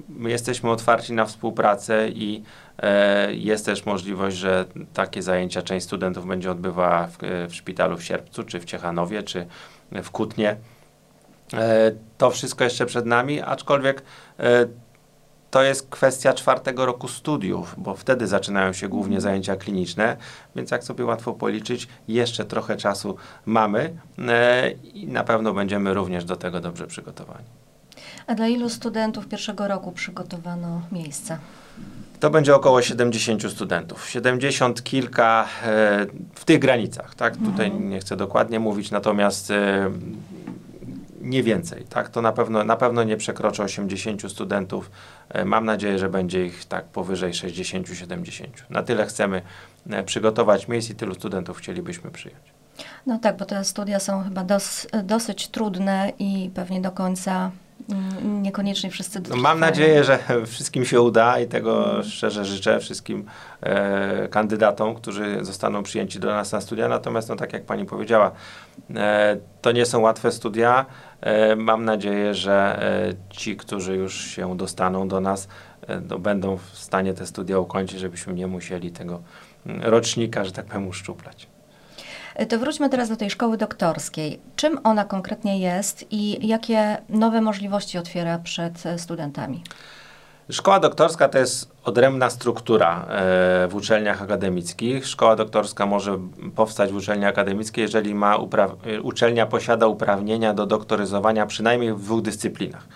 my 0.09 0.29
jesteśmy 0.29 0.69
otwarci 0.69 1.13
na 1.13 1.25
współpracę 1.25 2.09
i 2.09 2.43
e, 2.77 3.33
jest 3.33 3.65
też 3.65 3.85
możliwość, 3.85 4.37
że 4.37 4.65
takie 4.93 5.21
zajęcia 5.21 5.61
część 5.61 5.85
studentów 5.85 6.27
będzie 6.27 6.51
odbywała 6.51 7.07
w, 7.07 7.17
w 7.49 7.55
szpitalu 7.55 7.97
w 7.97 8.03
Sierpcu, 8.03 8.43
czy 8.43 8.59
w 8.59 8.65
Ciechanowie, 8.65 9.23
czy 9.23 9.45
w 9.91 10.11
Kutnie. 10.11 10.55
To 12.17 12.31
wszystko 12.31 12.63
jeszcze 12.63 12.85
przed 12.85 13.05
nami, 13.05 13.41
aczkolwiek 13.41 14.03
to 15.51 15.63
jest 15.63 15.89
kwestia 15.89 16.33
czwartego 16.33 16.85
roku 16.85 17.07
studiów, 17.07 17.75
bo 17.77 17.95
wtedy 17.95 18.27
zaczynają 18.27 18.73
się 18.73 18.87
głównie 18.87 19.15
mhm. 19.15 19.21
zajęcia 19.21 19.55
kliniczne, 19.55 20.17
więc 20.55 20.71
jak 20.71 20.83
sobie 20.83 21.05
łatwo 21.05 21.33
policzyć, 21.33 21.87
jeszcze 22.07 22.45
trochę 22.45 22.77
czasu 22.77 23.15
mamy 23.45 23.93
e, 24.27 24.71
i 24.71 25.07
na 25.07 25.23
pewno 25.23 25.53
będziemy 25.53 25.93
również 25.93 26.25
do 26.25 26.35
tego 26.35 26.59
dobrze 26.59 26.87
przygotowani. 26.87 27.60
A 28.31 28.35
dla 28.35 28.47
ilu 28.47 28.69
studentów 28.69 29.27
pierwszego 29.27 29.67
roku 29.67 29.91
przygotowano 29.91 30.81
miejsce? 30.91 31.37
To 32.19 32.29
będzie 32.29 32.55
około 32.55 32.81
70 32.81 33.51
studentów. 33.51 34.09
70 34.09 34.83
kilka 34.83 35.47
e, 35.63 36.05
w 36.35 36.45
tych 36.45 36.59
granicach, 36.59 37.15
tak? 37.15 37.33
Mhm. 37.33 37.51
Tutaj 37.51 37.71
nie 37.71 37.99
chcę 37.99 38.17
dokładnie 38.17 38.59
mówić, 38.59 38.91
natomiast 38.91 39.51
e, 39.51 39.91
nie 41.21 41.43
więcej, 41.43 41.83
tak? 41.89 42.09
To 42.09 42.21
na 42.21 42.31
pewno, 42.31 42.63
na 42.63 42.75
pewno 42.75 43.03
nie 43.03 43.17
przekroczy 43.17 43.63
80 43.63 44.31
studentów. 44.31 44.91
E, 45.29 45.45
mam 45.45 45.65
nadzieję, 45.65 45.99
że 45.99 46.09
będzie 46.09 46.45
ich 46.45 46.65
tak 46.65 46.85
powyżej 46.85 47.33
60-70. 47.33 48.45
Na 48.69 48.83
tyle 48.83 49.05
chcemy 49.05 49.41
e, 49.89 50.03
przygotować 50.03 50.67
miejsc 50.67 50.89
i 50.89 50.95
tylu 50.95 51.15
studentów 51.15 51.57
chcielibyśmy 51.57 52.11
przyjąć. 52.11 52.43
No 53.05 53.19
tak, 53.19 53.37
bo 53.37 53.45
te 53.45 53.63
studia 53.63 53.99
są 53.99 54.23
chyba 54.23 54.43
dos, 54.43 54.87
dosyć 55.03 55.47
trudne 55.47 56.11
i 56.19 56.49
pewnie 56.53 56.81
do 56.81 56.91
końca 56.91 57.51
niekoniecznie 58.23 58.89
wszyscy 58.89 59.21
no, 59.29 59.35
Mam 59.35 59.59
nadzieję, 59.59 60.03
że 60.03 60.19
wszystkim 60.53 60.85
się 60.85 61.01
uda 61.01 61.39
i 61.39 61.47
tego 61.47 62.03
szczerze 62.03 62.45
życzę 62.45 62.79
wszystkim 62.79 63.25
e, 63.61 64.27
kandydatom, 64.27 64.95
którzy 64.95 65.37
zostaną 65.41 65.83
przyjęci 65.83 66.19
do 66.19 66.27
nas 66.27 66.51
na 66.51 66.61
studia. 66.61 66.87
Natomiast, 66.87 67.29
no, 67.29 67.35
tak 67.35 67.53
jak 67.53 67.63
pani 67.65 67.85
powiedziała, 67.85 68.31
e, 68.95 69.37
to 69.61 69.71
nie 69.71 69.85
są 69.85 69.99
łatwe 69.99 70.31
studia. 70.31 70.85
E, 71.21 71.55
mam 71.55 71.85
nadzieję, 71.85 72.33
że 72.33 72.83
e, 72.83 73.13
ci, 73.29 73.55
którzy 73.55 73.95
już 73.95 74.21
się 74.21 74.57
dostaną 74.57 75.07
do 75.07 75.19
nas, 75.19 75.47
e, 75.87 76.01
no, 76.09 76.19
będą 76.19 76.57
w 76.57 76.77
stanie 76.77 77.13
te 77.13 77.25
studia 77.25 77.59
ukończyć, 77.59 77.99
żebyśmy 77.99 78.33
nie 78.33 78.47
musieli 78.47 78.91
tego 78.91 79.21
mm, 79.65 79.81
rocznika, 79.81 80.45
że 80.45 80.51
tak 80.51 80.65
powiem, 80.65 80.87
uszczuplać. 80.87 81.50
To 82.49 82.59
wróćmy 82.59 82.89
teraz 82.89 83.09
do 83.09 83.15
tej 83.15 83.29
szkoły 83.29 83.57
doktorskiej. 83.57 84.39
Czym 84.55 84.79
ona 84.83 85.05
konkretnie 85.05 85.59
jest 85.59 86.05
i 86.11 86.47
jakie 86.47 86.97
nowe 87.09 87.41
możliwości 87.41 87.97
otwiera 87.97 88.39
przed 88.39 88.83
studentami? 88.97 89.63
Szkoła 90.51 90.79
doktorska 90.79 91.29
to 91.29 91.37
jest 91.37 91.71
odrębna 91.83 92.29
struktura 92.29 93.05
e, 93.09 93.67
w 93.67 93.75
uczelniach 93.75 94.21
akademickich. 94.21 95.07
Szkoła 95.07 95.35
doktorska 95.35 95.85
może 95.85 96.19
powstać 96.55 96.91
w 96.91 96.95
uczelni 96.95 97.25
akademickiej, 97.25 97.81
jeżeli 97.81 98.15
ma 98.15 98.35
e, 98.35 99.01
uczelnia 99.01 99.45
posiada 99.45 99.87
uprawnienia 99.87 100.53
do 100.53 100.65
doktoryzowania 100.65 101.45
przynajmniej 101.45 101.93
w 101.93 102.01
dwóch 102.01 102.21
dyscyplinach. 102.21 102.87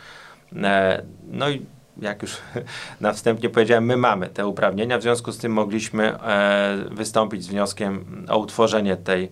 E, 0.63 1.01
no 1.27 1.50
i 1.50 1.65
jak 2.01 2.21
już 2.21 2.37
na 3.01 3.13
wstępie 3.13 3.49
powiedziałem, 3.49 3.85
my 3.85 3.97
mamy 3.97 4.27
te 4.27 4.47
uprawnienia, 4.47 4.97
w 4.97 5.01
związku 5.01 5.31
z 5.31 5.37
tym 5.37 5.51
mogliśmy 5.51 6.17
wystąpić 6.91 7.43
z 7.43 7.47
wnioskiem 7.47 8.25
o 8.29 8.37
utworzenie 8.37 8.97
tej, 8.97 9.31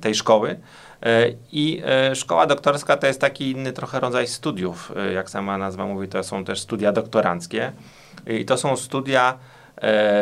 tej 0.00 0.14
szkoły. 0.14 0.56
E, 1.02 1.32
I 1.52 1.82
e, 1.84 2.14
szkoła 2.14 2.46
doktorska 2.46 2.96
to 2.96 3.06
jest 3.06 3.20
taki 3.20 3.50
inny 3.50 3.72
trochę 3.72 4.00
rodzaj 4.00 4.26
studiów. 4.26 4.92
E, 4.96 5.12
jak 5.12 5.30
sama 5.30 5.58
nazwa 5.58 5.86
mówi, 5.86 6.08
to 6.08 6.24
są 6.24 6.44
też 6.44 6.60
studia 6.60 6.92
doktoranckie. 6.92 7.72
I 8.26 8.44
to 8.44 8.56
są 8.56 8.76
studia, 8.76 9.38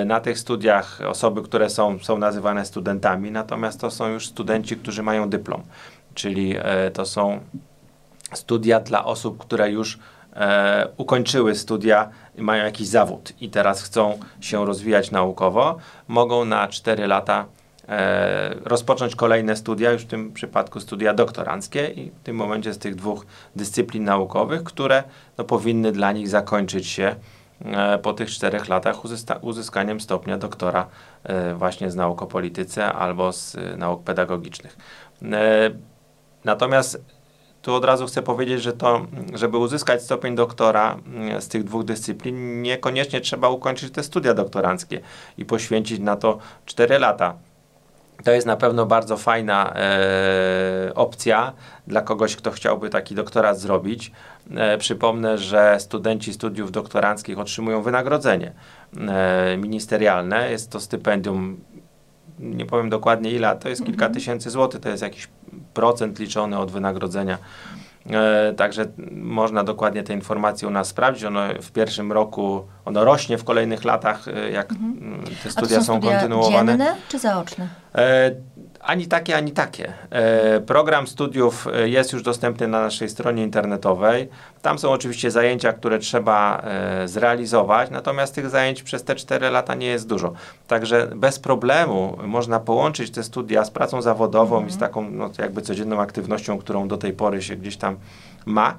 na 0.07 0.21
tych 0.21 0.39
studiach 0.39 1.01
osoby, 1.07 1.43
które 1.43 1.71
są, 1.71 1.99
są 1.99 2.19
nazywane 2.19 2.65
studentami, 2.65 3.31
natomiast 3.31 3.81
to 3.81 3.91
są 3.91 4.09
już 4.09 4.27
studenci, 4.27 4.77
którzy 4.77 5.03
mają 5.03 5.31
dyplom. 5.31 5.63
Czyli 6.15 6.55
to 6.93 7.07
są 7.07 7.41
studia 8.33 8.81
dla 8.81 9.05
osób, 9.05 9.39
które 9.39 9.71
już 9.71 9.99
ukończyły 10.97 11.55
studia 11.55 12.11
mają 12.39 12.65
jakiś 12.65 12.89
zawód 12.89 13.33
i 13.41 13.51
teraz 13.51 13.83
chcą 13.83 14.19
się 14.41 14.67
rozwijać 14.67 15.11
naukowo, 15.11 15.77
mogą 16.09 16.45
na 16.45 16.69
4 16.69 17.07
lata 17.07 17.47
e, 17.89 18.55
rozpocząć 18.65 19.17
kolejne 19.17 19.57
studia, 19.57 19.93
już 19.93 20.03
w 20.03 20.07
tym 20.07 20.33
przypadku 20.33 20.81
studia 20.81 21.15
doktoranckie 21.15 21.89
i 21.89 22.11
w 22.11 22.23
tym 22.23 22.37
momencie 22.37 22.75
z 22.75 22.79
tych 22.79 22.95
dwóch 22.95 23.27
dyscyplin 23.57 24.05
naukowych, 24.05 24.65
które 24.65 25.03
no, 25.39 25.45
powinny 25.45 25.93
dla 25.93 26.13
nich 26.13 26.29
zakończyć 26.29 26.87
się 26.87 27.15
e, 27.65 27.99
po 27.99 28.13
tych 28.13 28.31
czterech 28.31 28.69
latach 28.69 28.97
uzyskaniem 29.41 30.01
stopnia 30.01 30.39
doktora 30.39 30.87
e, 31.25 31.55
właśnie 31.55 31.91
z 31.91 31.97
nauk 31.97 32.23
o 32.23 32.27
polityce 32.27 32.93
albo 32.93 33.33
z 33.33 33.55
e, 33.55 33.77
nauk 33.77 34.03
pedagogicznych. 34.03 34.77
E, 35.23 35.71
natomiast 36.45 37.18
tu 37.63 37.75
od 37.75 37.85
razu 37.85 38.07
chcę 38.07 38.23
powiedzieć, 38.23 38.63
że 38.63 38.73
to, 38.73 39.07
żeby 39.35 39.59
uzyskać 39.59 40.03
stopień 40.03 40.35
doktora 40.35 40.97
e, 41.31 41.41
z 41.41 41.49
tych 41.49 41.65
dwóch 41.65 41.85
dyscyplin, 41.85 42.63
niekoniecznie 42.63 43.21
trzeba 43.21 43.49
ukończyć 43.49 43.93
te 43.93 44.03
studia 44.03 44.35
doktoranckie 44.35 45.01
i 45.39 45.45
poświęcić 45.45 45.99
na 46.01 46.17
to 46.17 46.39
4 46.67 46.99
lata. 46.99 47.35
To 48.25 48.33
jest 48.33 48.47
na 48.47 48.57
pewno 48.57 48.87
bardzo 48.87 49.17
fajna 49.17 49.75
e, 49.77 50.95
opcja 50.95 51.53
dla 51.87 52.01
kogoś, 52.03 52.37
kto 52.37 52.51
chciałby 52.51 52.91
taki 52.91 53.15
doktorat 53.15 53.59
zrobić. 53.59 54.13
E, 54.57 54.79
przypomnę, 54.79 55.39
że 55.39 55.77
studenci 55.81 56.33
studiów 56.33 56.73
doktoranckich 56.73 57.39
otrzymują 57.39 57.83
wynagrodzenie 57.83 58.53
e, 58.97 59.57
ministerialne. 59.57 60.51
Jest 60.51 60.71
to 60.71 60.81
stypendium, 60.81 61.61
nie 62.39 62.67
powiem 62.67 62.91
dokładnie 62.91 63.31
ile, 63.31 63.57
to 63.57 63.69
jest 63.69 63.85
kilka 63.85 64.07
mhm. 64.07 64.15
tysięcy 64.15 64.51
złotych, 64.51 64.81
to 64.81 64.89
jest 64.89 65.03
jakiś 65.03 65.29
procent 65.79 66.19
liczony 66.19 66.59
od 66.59 66.71
wynagrodzenia 66.71 67.39
E, 68.11 68.55
także 68.57 68.87
można 69.13 69.65
dokładnie 69.65 70.03
te 70.03 70.13
informacje 70.13 70.69
u 70.69 70.71
nas 70.71 70.89
sprawdzić. 70.89 71.25
Ono 71.25 71.41
w 71.63 71.71
pierwszym 71.73 72.13
roku, 72.13 72.63
ono 72.85 73.05
rośnie 73.05 73.39
w 73.39 73.45
kolejnych 73.45 73.85
latach, 73.85 74.29
e, 74.29 74.51
jak 74.51 74.73
mhm. 74.73 75.23
te 75.43 75.51
studia 75.51 75.77
są, 75.77 75.85
są 75.85 75.97
studia 75.97 76.13
kontynuowane. 76.13 76.73
Dzienne 76.73 76.97
czy 77.09 77.19
zaoczne? 77.19 77.69
Ani 78.89 79.07
takie, 79.07 79.37
ani 79.37 79.53
takie. 79.53 79.93
E, 80.11 80.61
program 80.61 81.07
studiów 81.07 81.67
e, 81.67 81.89
jest 81.89 82.13
już 82.13 82.23
dostępny 82.23 82.69
na 82.69 82.81
naszej 82.81 83.09
stronie 83.09 83.43
internetowej. 83.43 84.29
Tam 84.63 84.79
są 84.79 84.91
oczywiście 84.91 85.31
zajęcia, 85.31 85.73
które 85.73 85.99
trzeba 85.99 86.63
e, 86.65 87.09
zrealizować, 87.09 87.91
natomiast 87.91 88.35
tych 88.35 88.51
zajęć 88.51 88.83
przez 88.83 89.05
te 89.05 89.15
4 89.15 89.51
lata 89.51 89.75
nie 89.75 89.87
jest 89.87 90.09
dużo. 90.09 90.33
Także 90.67 91.11
bez 91.17 91.39
problemu 91.39 92.19
można 92.23 92.61
połączyć 92.61 93.11
te 93.11 93.23
studia 93.23 93.65
z 93.65 93.71
pracą 93.71 94.03
zawodową 94.03 94.57
mhm. 94.57 94.69
i 94.69 94.71
z 94.71 94.75
mhm. 94.75 94.91
taką 94.91 95.11
no, 95.11 95.31
jakby 95.39 95.63
codzienną 95.63 96.01
aktywnością, 96.01 96.59
którą 96.59 96.89
do 96.89 96.97
tej 96.97 97.13
pory 97.13 97.43
się 97.43 97.57
gdzieś 97.57 97.77
tam 97.77 97.97
ma. 98.47 98.75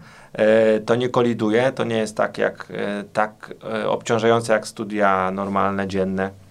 To 0.85 0.95
nie 0.95 1.09
koliduje, 1.09 1.71
to 1.71 1.83
nie 1.83 1.97
jest 1.97 2.17
tak, 2.17 2.37
jak, 2.37 2.67
tak 3.13 3.53
obciążające 3.87 4.53
jak 4.53 4.67
studia 4.67 5.31
normalne, 5.31 5.87
dzienne 5.87 6.48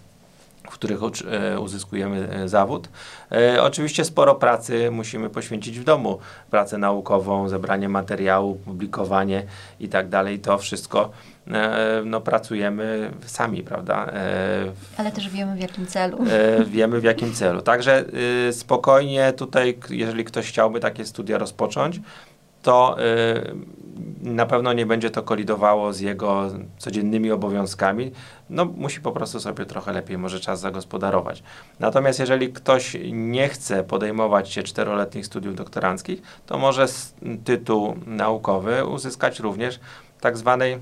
w 0.70 0.74
których 0.74 1.00
e, 1.02 1.60
uzyskujemy 1.60 2.28
e, 2.30 2.48
zawód. 2.48 2.88
E, 3.32 3.62
oczywiście 3.62 4.04
sporo 4.04 4.34
pracy 4.34 4.90
musimy 4.90 5.30
poświęcić 5.30 5.78
w 5.78 5.84
domu. 5.84 6.18
Pracę 6.50 6.78
naukową, 6.78 7.48
zebranie 7.48 7.88
materiału, 7.88 8.54
publikowanie 8.54 9.42
i 9.80 9.88
tak 9.88 10.08
dalej. 10.08 10.38
To 10.38 10.58
wszystko 10.58 11.10
no, 12.04 12.20
pracujemy 12.20 13.10
sami, 13.26 13.62
prawda? 13.62 14.12
Ale 14.96 15.12
też 15.12 15.28
wiemy 15.28 15.56
w 15.56 15.60
jakim 15.60 15.86
celu. 15.86 16.18
Wiemy 16.66 17.00
w 17.00 17.04
jakim 17.04 17.34
celu. 17.34 17.62
Także 17.62 18.04
spokojnie 18.52 19.32
tutaj, 19.32 19.78
jeżeli 19.90 20.24
ktoś 20.24 20.48
chciałby 20.48 20.80
takie 20.80 21.04
studia 21.04 21.38
rozpocząć, 21.38 22.00
to 22.62 22.96
y, 23.00 23.87
na 24.22 24.46
pewno 24.46 24.72
nie 24.72 24.86
będzie 24.86 25.10
to 25.10 25.22
kolidowało 25.22 25.92
z 25.92 26.00
jego 26.00 26.50
codziennymi 26.78 27.30
obowiązkami. 27.30 28.12
No, 28.50 28.64
musi 28.64 29.00
po 29.00 29.12
prostu 29.12 29.40
sobie 29.40 29.66
trochę 29.66 29.92
lepiej 29.92 30.18
może 30.18 30.40
czas 30.40 30.60
zagospodarować. 30.60 31.42
Natomiast 31.80 32.18
jeżeli 32.18 32.52
ktoś 32.52 32.96
nie 33.12 33.48
chce 33.48 33.84
podejmować 33.84 34.50
się 34.50 34.62
czteroletnich 34.62 35.26
studiów 35.26 35.56
doktoranckich, 35.56 36.22
to 36.46 36.58
może 36.58 36.86
tytuł 37.44 37.94
naukowy 38.06 38.84
uzyskać 38.84 39.40
również 39.40 39.80
tak 40.20 40.36
zwanej 40.36 40.78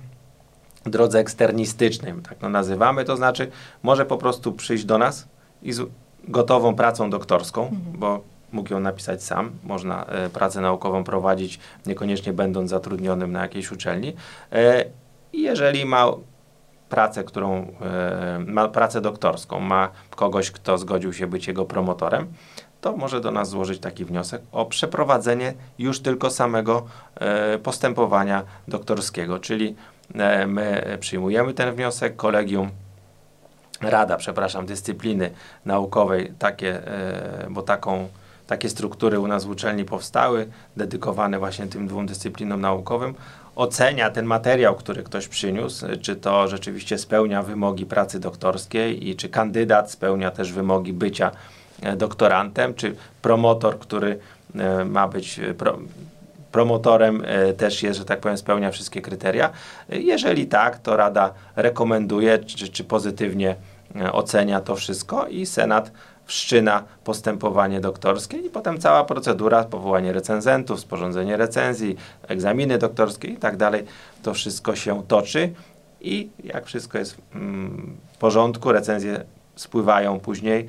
drodze 0.84 1.18
eksternistycznej, 1.18 2.14
tak 2.28 2.38
to 2.38 2.48
nazywamy, 2.48 3.04
to 3.04 3.16
znaczy 3.16 3.50
może 3.82 4.06
po 4.06 4.18
prostu 4.18 4.52
przyjść 4.52 4.84
do 4.84 4.98
nas 4.98 5.28
i 5.62 5.72
z 5.72 5.90
gotową 6.28 6.74
pracą 6.74 7.10
doktorską, 7.10 7.62
mhm. 7.62 7.98
bo 7.98 8.35
mógł 8.52 8.72
ją 8.72 8.80
napisać 8.80 9.22
sam. 9.22 9.50
Można 9.64 10.04
e, 10.04 10.30
pracę 10.30 10.60
naukową 10.60 11.04
prowadzić, 11.04 11.58
niekoniecznie 11.86 12.32
będąc 12.32 12.70
zatrudnionym 12.70 13.32
na 13.32 13.42
jakiejś 13.42 13.72
uczelni. 13.72 14.16
E, 14.52 14.84
jeżeli 15.32 15.86
ma 15.86 16.06
pracę, 16.88 17.24
którą 17.24 17.66
e, 17.80 18.38
ma 18.46 18.68
pracę 18.68 19.00
doktorską, 19.00 19.60
ma 19.60 19.90
kogoś, 20.10 20.50
kto 20.50 20.78
zgodził 20.78 21.12
się 21.12 21.26
być 21.26 21.46
jego 21.46 21.64
promotorem, 21.64 22.26
to 22.80 22.96
może 22.96 23.20
do 23.20 23.30
nas 23.30 23.48
złożyć 23.48 23.80
taki 23.80 24.04
wniosek 24.04 24.42
o 24.52 24.66
przeprowadzenie 24.66 25.54
już 25.78 26.00
tylko 26.00 26.30
samego 26.30 26.86
postępowania 27.62 28.42
doktorskiego, 28.68 29.38
czyli 29.38 29.74
my 30.46 30.96
przyjmujemy 31.00 31.54
ten 31.54 31.74
wniosek, 31.74 32.16
kolegium 32.16 32.70
Rada, 33.80 34.16
przepraszam, 34.16 34.66
dyscypliny 34.66 35.30
naukowej, 35.64 36.32
takie, 36.38 36.82
bo 37.50 37.62
taką 37.62 38.08
takie 38.46 38.68
struktury 38.68 39.20
u 39.20 39.26
nas 39.26 39.44
w 39.44 39.50
uczelni 39.50 39.84
powstały, 39.84 40.48
dedykowane 40.76 41.38
właśnie 41.38 41.66
tym 41.66 41.86
dwóm 41.88 42.06
dyscyplinom 42.06 42.60
naukowym, 42.60 43.14
ocenia 43.56 44.10
ten 44.10 44.26
materiał, 44.26 44.74
który 44.74 45.02
ktoś 45.02 45.28
przyniósł, 45.28 45.86
czy 46.02 46.16
to 46.16 46.48
rzeczywiście 46.48 46.98
spełnia 46.98 47.42
wymogi 47.42 47.86
pracy 47.86 48.20
doktorskiej 48.20 49.08
i 49.08 49.16
czy 49.16 49.28
kandydat 49.28 49.90
spełnia 49.90 50.30
też 50.30 50.52
wymogi 50.52 50.92
bycia 50.92 51.30
e, 51.82 51.96
doktorantem, 51.96 52.74
czy 52.74 52.96
promotor, 53.22 53.78
który 53.78 54.18
e, 54.54 54.84
ma 54.84 55.08
być 55.08 55.38
e, 55.38 55.54
pro, 55.54 55.78
promotorem 56.52 57.22
też 57.56 57.82
jest, 57.82 57.98
że 57.98 58.04
tak 58.04 58.20
powiem, 58.20 58.38
spełnia 58.38 58.70
wszystkie 58.70 59.02
kryteria. 59.02 59.50
Jeżeli 59.88 60.46
tak, 60.46 60.78
to 60.78 60.96
Rada 60.96 61.32
rekomenduje, 61.56 62.38
czy, 62.38 62.68
czy 62.68 62.84
pozytywnie 62.84 63.56
ocenia 64.12 64.60
to 64.60 64.76
wszystko 64.76 65.26
i 65.26 65.46
Senat 65.46 65.90
wszczyna 66.26 66.82
postępowanie 67.04 67.80
doktorskie 67.80 68.36
i 68.36 68.50
potem 68.50 68.78
cała 68.78 69.04
procedura, 69.04 69.64
powołanie 69.64 70.12
recenzentów, 70.12 70.80
sporządzenie 70.80 71.36
recenzji, 71.36 71.96
egzaminy 72.28 72.78
doktorskie 72.78 73.28
i 73.28 73.36
tak 73.36 73.56
dalej, 73.56 73.84
to 74.22 74.34
wszystko 74.34 74.76
się 74.76 75.02
toczy 75.08 75.52
i 76.00 76.28
jak 76.44 76.66
wszystko 76.66 76.98
jest 76.98 77.16
mm, 77.34 77.96
w 78.12 78.18
porządku, 78.18 78.72
recenzje 78.72 79.24
spływają 79.56 80.20
później. 80.20 80.68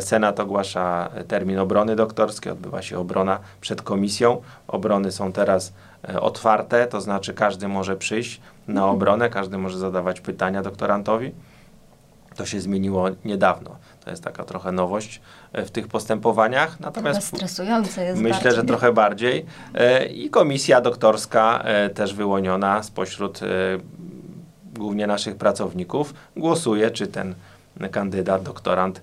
Senat 0.00 0.40
ogłasza 0.40 1.10
termin 1.28 1.58
obrony 1.58 1.96
doktorskiej, 1.96 2.52
odbywa 2.52 2.82
się 2.82 2.98
obrona 2.98 3.38
przed 3.60 3.82
komisją. 3.82 4.42
Obrony 4.68 5.12
są 5.12 5.32
teraz 5.32 5.72
otwarte, 6.20 6.86
to 6.86 7.00
znaczy 7.00 7.34
każdy 7.34 7.68
może 7.68 7.96
przyjść 7.96 8.40
na 8.68 8.80
mhm. 8.80 8.96
obronę, 8.96 9.30
każdy 9.30 9.58
może 9.58 9.78
zadawać 9.78 10.20
pytania 10.20 10.62
doktorantowi. 10.62 11.32
To 12.38 12.46
się 12.46 12.60
zmieniło 12.60 13.08
niedawno. 13.24 13.76
To 14.04 14.10
jest 14.10 14.24
taka 14.24 14.44
trochę 14.44 14.72
nowość 14.72 15.20
e, 15.52 15.64
w 15.64 15.70
tych 15.70 15.88
postępowaniach. 15.88 16.80
Natomiast 16.80 17.22
stresujące 17.36 18.04
jest 18.04 18.20
Myślę, 18.20 18.34
bardziej. 18.34 18.52
że 18.52 18.64
trochę 18.64 18.92
bardziej. 18.92 19.46
E, 19.74 20.06
I 20.06 20.30
komisja 20.30 20.80
doktorska 20.80 21.62
e, 21.64 21.90
też 21.90 22.14
wyłoniona 22.14 22.82
spośród 22.82 23.40
głównie 24.74 25.06
naszych 25.06 25.36
pracowników 25.36 26.14
głosuje, 26.36 26.90
czy 26.90 27.06
ten 27.06 27.34
kandydat, 27.90 28.42
doktorant 28.42 29.02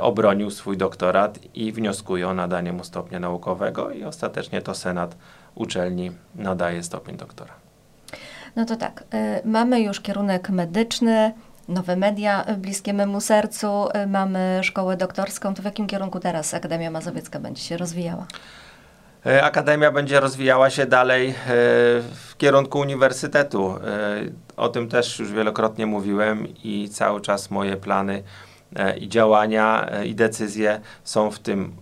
obronił 0.00 0.50
swój 0.50 0.76
doktorat 0.76 1.38
i 1.54 1.72
wnioskuje 1.72 2.28
o 2.28 2.34
nadanie 2.34 2.72
mu 2.72 2.84
stopnia 2.84 3.20
naukowego 3.20 3.90
i 3.90 4.04
ostatecznie 4.04 4.62
to 4.62 4.74
Senat 4.74 5.16
uczelni 5.54 6.10
nadaje 6.34 6.82
stopień 6.82 7.16
doktora. 7.16 7.52
No 8.56 8.64
to 8.64 8.76
tak, 8.76 9.04
mamy 9.44 9.80
już 9.80 10.00
kierunek 10.00 10.50
medyczny, 10.50 11.32
nowe 11.68 11.96
media 11.96 12.44
bliskie 12.58 12.92
memu 12.92 13.20
sercu, 13.20 13.88
y, 14.04 14.06
mamy 14.06 14.60
szkołę 14.62 14.96
doktorską. 14.96 15.54
To 15.54 15.62
w 15.62 15.64
jakim 15.64 15.86
kierunku 15.86 16.20
teraz 16.20 16.54
Akademia 16.54 16.90
Mazowiecka 16.90 17.40
będzie 17.40 17.62
się 17.62 17.76
rozwijała? 17.76 18.26
E, 19.26 19.44
Akademia 19.44 19.92
będzie 19.92 20.20
rozwijała 20.20 20.70
się 20.70 20.86
dalej 20.86 21.28
e, 21.28 21.34
w 22.14 22.34
kierunku 22.38 22.78
uniwersytetu. 22.78 23.76
E, 23.76 23.80
o 24.56 24.68
tym 24.68 24.88
też 24.88 25.18
już 25.18 25.32
wielokrotnie 25.32 25.86
mówiłem 25.86 26.46
i 26.64 26.88
cały 26.88 27.20
czas 27.20 27.50
moje 27.50 27.76
plany 27.76 28.22
i 29.00 29.08
działania 29.08 29.90
i 30.04 30.14
decyzje 30.14 30.80
są 31.04 31.30
w 31.30 31.38
tym 31.38 31.76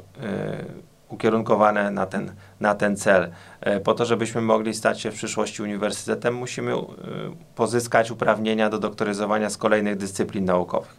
ukierunkowane 1.08 1.90
na 1.90 2.06
ten, 2.06 2.32
na 2.60 2.74
ten 2.74 2.96
cel. 2.96 3.30
E, 3.60 3.80
po 3.80 3.94
to, 3.94 4.04
żebyśmy 4.04 4.40
mogli 4.40 4.74
stać 4.74 5.00
się 5.00 5.10
w 5.10 5.14
przyszłości 5.14 5.62
uniwersytetem, 5.62 6.34
musimy 6.34 6.72
e, 6.72 6.76
pozyskać 7.54 8.10
uprawnienia 8.10 8.70
do 8.70 8.78
doktoryzowania 8.78 9.50
z 9.50 9.56
kolejnych 9.56 9.96
dyscyplin 9.96 10.44
naukowych. 10.44 10.96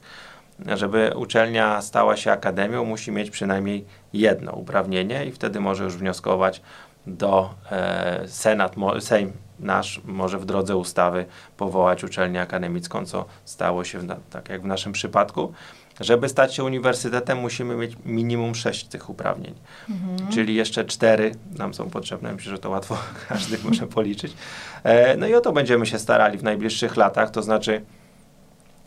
Żeby 0.76 1.12
uczelnia 1.16 1.82
stała 1.82 2.18
się 2.18 2.32
akademią, 2.32 2.86
musi 2.86 3.12
mieć 3.12 3.30
przynajmniej 3.30 3.86
jedno 4.14 4.52
uprawnienie 4.52 5.26
i 5.26 5.32
wtedy 5.32 5.60
może 5.60 5.84
już 5.84 5.98
wnioskować 5.98 6.62
do 7.08 7.54
e, 7.72 8.28
Senat, 8.28 8.76
Sejm 9.00 9.32
nasz 9.60 10.02
może 10.06 10.38
w 10.38 10.46
drodze 10.46 10.78
ustawy 10.78 11.26
powołać 11.58 12.04
uczelnię 12.04 12.42
akademicką, 12.42 13.06
co 13.06 13.26
stało 13.46 13.84
się 13.84 14.00
tak 14.30 14.50
jak 14.50 14.62
w 14.62 14.66
naszym 14.66 14.92
przypadku. 14.92 15.54
Żeby 16.00 16.30
stać 16.30 16.56
się 16.56 16.64
uniwersytetem, 16.64 17.38
musimy 17.38 17.76
mieć 17.76 17.98
minimum 18.06 18.56
sześć 18.56 18.86
tych 18.86 19.10
uprawnień, 19.10 19.54
mhm. 19.90 20.32
czyli 20.32 20.56
jeszcze 20.56 20.86
cztery 20.86 21.32
nam 21.58 21.74
są 21.74 21.90
potrzebne. 21.90 22.34
Myślę, 22.34 22.52
że 22.52 22.58
to 22.58 22.70
łatwo 22.70 22.98
każdy 23.30 23.58
może 23.64 23.88
policzyć. 23.88 24.34
E, 24.84 25.18
no 25.18 25.28
i 25.28 25.34
o 25.34 25.42
to 25.42 25.52
będziemy 25.52 25.86
się 25.86 26.00
starali 26.00 26.38
w 26.38 26.44
najbliższych 26.44 26.98
latach, 26.98 27.32
to 27.32 27.42
znaczy 27.42 27.82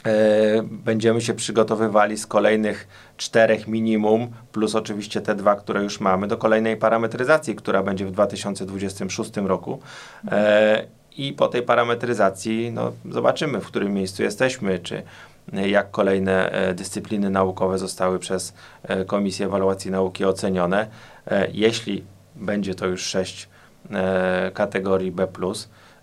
e, 0.07 0.63
będziemy 0.63 1.21
się 1.21 1.35
przygotowywali 1.35 2.19
z 2.19 2.27
kolejnych 2.27 2.89
czterech 3.17 3.69
minimum, 3.69 4.31
plus 4.53 4.75
oczywiście 4.75 5.21
te 5.21 5.35
dwa, 5.35 5.57
które 5.57 5.83
już 5.83 6.01
mamy, 6.01 6.29
do 6.29 6.37
kolejnej 6.37 6.77
parametryzacji, 6.77 7.57
która 7.57 7.83
będzie 7.83 8.07
w 8.07 8.11
2026 8.11 9.37
roku. 9.37 9.81
E, 10.31 10.87
I 11.17 11.33
po 11.33 11.49
tej 11.49 11.63
parametryzacji 11.63 12.73
no, 12.73 12.93
zobaczymy, 13.11 13.61
w 13.61 13.67
którym 13.67 13.95
miejscu 13.95 14.23
jesteśmy, 14.23 14.79
czy 14.79 15.03
jak 15.53 15.91
kolejne 15.91 16.53
e, 16.53 16.75
dyscypliny 16.75 17.31
naukowe 17.31 17.79
zostały 17.79 18.19
przez 18.19 18.55
e, 18.83 19.05
Komisję 19.05 19.47
Ewaluacji 19.47 19.91
Nauki 19.91 20.25
ocenione. 20.25 20.87
E, 21.27 21.49
jeśli 21.53 22.05
będzie 22.37 22.75
to 22.75 22.87
już 22.87 23.03
sześć 23.03 23.49
kategorii 24.55 25.13
B, 25.13 25.29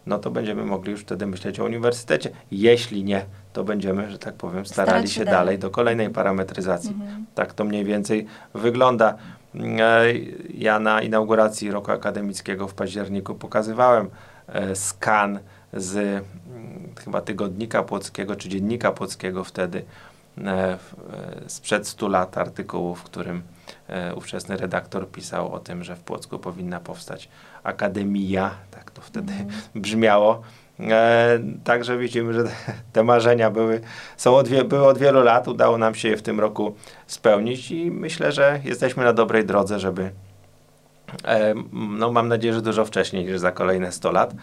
no 0.06 0.20
to 0.20 0.32
będziemy 0.32 0.66
mogli 0.66 0.92
już 0.92 1.02
wtedy 1.02 1.28
myśleć 1.28 1.60
o 1.60 1.66
uniwersytecie. 1.66 2.30
Jeśli 2.52 3.04
nie, 3.04 3.26
to 3.54 3.64
będziemy, 3.64 4.12
że 4.12 4.20
tak 4.20 4.34
powiem, 4.34 4.66
starali 4.66 5.08
się, 5.08 5.14
się 5.14 5.26
dalej. 5.26 5.38
dalej 5.38 5.60
do 5.60 5.70
kolejnej 5.70 6.10
parametryzacji. 6.10 6.90
Mhm. 6.90 7.26
Tak 7.36 7.54
to 7.54 7.64
mniej 7.64 7.86
więcej 7.86 8.26
wygląda. 8.54 9.16
Ja 10.54 10.80
na 10.80 11.02
inauguracji 11.02 11.72
roku 11.72 11.92
akademickiego 11.92 12.68
w 12.68 12.74
październiku 12.74 13.36
pokazywałem 13.36 14.10
skan 14.74 15.40
z 15.74 16.24
chyba 17.04 17.22
tygodnika 17.22 17.84
płockiego, 17.84 18.36
czy 18.36 18.50
dziennika 18.50 18.92
płockiego 18.92 19.44
wtedy, 19.44 19.86
e, 20.38 20.42
e, 20.44 20.78
sprzed 21.48 21.88
100 21.88 22.08
lat 22.08 22.38
artykułu, 22.38 22.96
w 22.96 23.04
którym 23.04 23.42
e, 23.88 24.16
ówczesny 24.16 24.58
redaktor 24.58 25.12
pisał 25.12 25.54
o 25.54 25.60
tym, 25.60 25.84
że 25.84 25.96
w 25.96 26.00
Płocku 26.00 26.40
powinna 26.40 26.80
powstać 26.80 27.30
akademia, 27.64 28.52
tak 28.72 28.92
to 28.92 29.02
wtedy 29.02 29.34
mm. 29.34 29.48
brzmiało. 29.76 30.42
E, 30.80 31.40
także 31.64 31.98
widzimy, 31.98 32.34
że 32.34 32.44
te 32.94 33.04
marzenia 33.04 33.52
były, 33.52 33.82
są 34.18 34.36
od, 34.36 34.50
były 34.50 34.88
od 34.88 34.98
wielu 34.98 35.24
lat, 35.24 35.48
udało 35.48 35.78
nam 35.78 35.96
się 35.96 36.10
je 36.10 36.18
w 36.18 36.22
tym 36.22 36.40
roku 36.40 36.76
spełnić 37.08 37.72
i 37.72 37.92
myślę, 37.92 38.32
że 38.32 38.60
jesteśmy 38.64 39.04
na 39.04 39.14
dobrej 39.14 39.46
drodze, 39.46 39.80
żeby 39.80 40.12
e, 41.26 41.54
no 41.74 42.12
mam 42.12 42.28
nadzieję, 42.28 42.54
że 42.54 42.62
dużo 42.62 42.86
wcześniej 42.86 43.26
niż 43.26 43.40
za 43.40 43.52
kolejne 43.52 43.92
100 43.92 44.12
lat, 44.12 44.34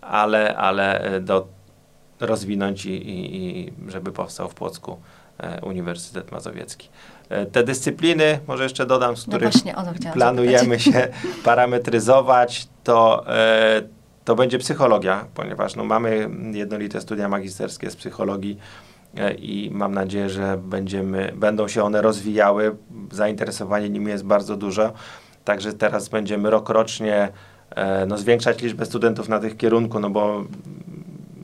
ale, 0.00 0.56
ale 0.56 1.20
do 1.20 1.55
rozwinąć 2.20 2.86
i, 2.86 2.90
i, 2.90 3.58
i 3.60 3.72
żeby 3.88 4.12
powstał 4.12 4.48
w 4.48 4.54
Płocku 4.54 4.98
e, 5.38 5.60
Uniwersytet 5.60 6.32
Mazowiecki. 6.32 6.88
E, 7.28 7.46
te 7.46 7.64
dyscypliny, 7.64 8.38
może 8.46 8.62
jeszcze 8.62 8.86
dodam, 8.86 9.16
z 9.16 9.26
no 9.26 9.36
których 9.36 9.54
no 9.64 10.12
planujemy 10.12 10.80
się 10.80 11.08
parametryzować, 11.44 12.68
to, 12.84 13.24
e, 13.36 13.82
to 14.24 14.34
będzie 14.34 14.58
psychologia, 14.58 15.26
ponieważ 15.34 15.76
no, 15.76 15.84
mamy 15.84 16.30
jednolite 16.52 17.00
studia 17.00 17.28
magisterskie 17.28 17.90
z 17.90 17.96
psychologii 17.96 18.58
i 19.38 19.70
mam 19.72 19.94
nadzieję, 19.94 20.30
że 20.30 20.56
będziemy, 20.56 21.32
będą 21.36 21.68
się 21.68 21.82
one 21.82 22.02
rozwijały. 22.02 22.76
Zainteresowanie 23.12 23.88
nimi 23.90 24.10
jest 24.10 24.24
bardzo 24.24 24.56
dużo. 24.56 24.92
Także 25.44 25.72
teraz 25.72 26.08
będziemy 26.08 26.50
rokrocznie 26.50 27.28
no, 28.06 28.18
zwiększać 28.18 28.62
liczbę 28.62 28.86
studentów 28.86 29.28
na 29.28 29.38
tych 29.38 29.56
kierunku, 29.56 30.00
no 30.00 30.10
bo 30.10 30.44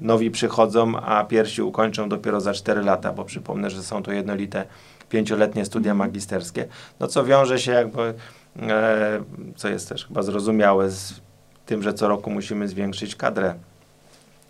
nowi 0.02 0.30
przychodzą, 0.30 0.96
a 0.96 1.24
pierwsi 1.24 1.62
ukończą 1.62 2.08
dopiero 2.08 2.40
za 2.40 2.52
4 2.52 2.82
lata, 2.82 3.12
bo 3.12 3.24
przypomnę, 3.24 3.70
że 3.70 3.82
są 3.82 4.02
to 4.02 4.12
jednolite 4.12 4.64
pięcioletnie 5.08 5.64
studia 5.64 5.94
magisterskie, 5.94 6.66
no 7.00 7.06
co 7.06 7.24
wiąże 7.24 7.58
się 7.58 7.72
jakby, 7.72 8.14
e, 8.62 9.22
co 9.56 9.68
jest 9.68 9.88
też 9.88 10.06
chyba 10.06 10.22
zrozumiałe 10.22 10.90
z 10.90 11.20
tym, 11.66 11.82
że 11.82 11.94
co 11.94 12.08
roku 12.08 12.30
musimy 12.30 12.68
zwiększyć 12.68 13.16
kadrę 13.16 13.54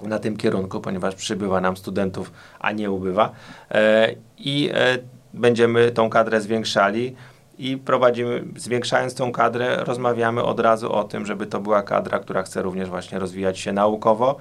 na 0.02 0.18
tym 0.18 0.36
kierunku, 0.36 0.80
ponieważ 0.80 1.14
przybywa 1.14 1.60
nam 1.60 1.76
studentów, 1.76 2.32
a 2.60 2.72
nie 2.72 2.90
ubywa. 2.90 3.32
E, 3.70 4.14
I 4.38 4.70
e, 4.74 4.98
będziemy 5.34 5.90
tą 5.90 6.10
kadrę 6.10 6.40
zwiększali 6.40 7.16
i 7.58 7.76
prowadzimy, 7.76 8.44
zwiększając 8.56 9.14
tą 9.14 9.32
kadrę, 9.32 9.84
rozmawiamy 9.84 10.42
od 10.42 10.60
razu 10.60 10.92
o 10.92 11.04
tym, 11.04 11.26
żeby 11.26 11.46
to 11.46 11.60
była 11.60 11.82
kadra, 11.82 12.18
która 12.18 12.42
chce 12.42 12.62
również 12.62 12.88
właśnie 12.88 13.18
rozwijać 13.18 13.58
się 13.58 13.72
naukowo, 13.72 14.36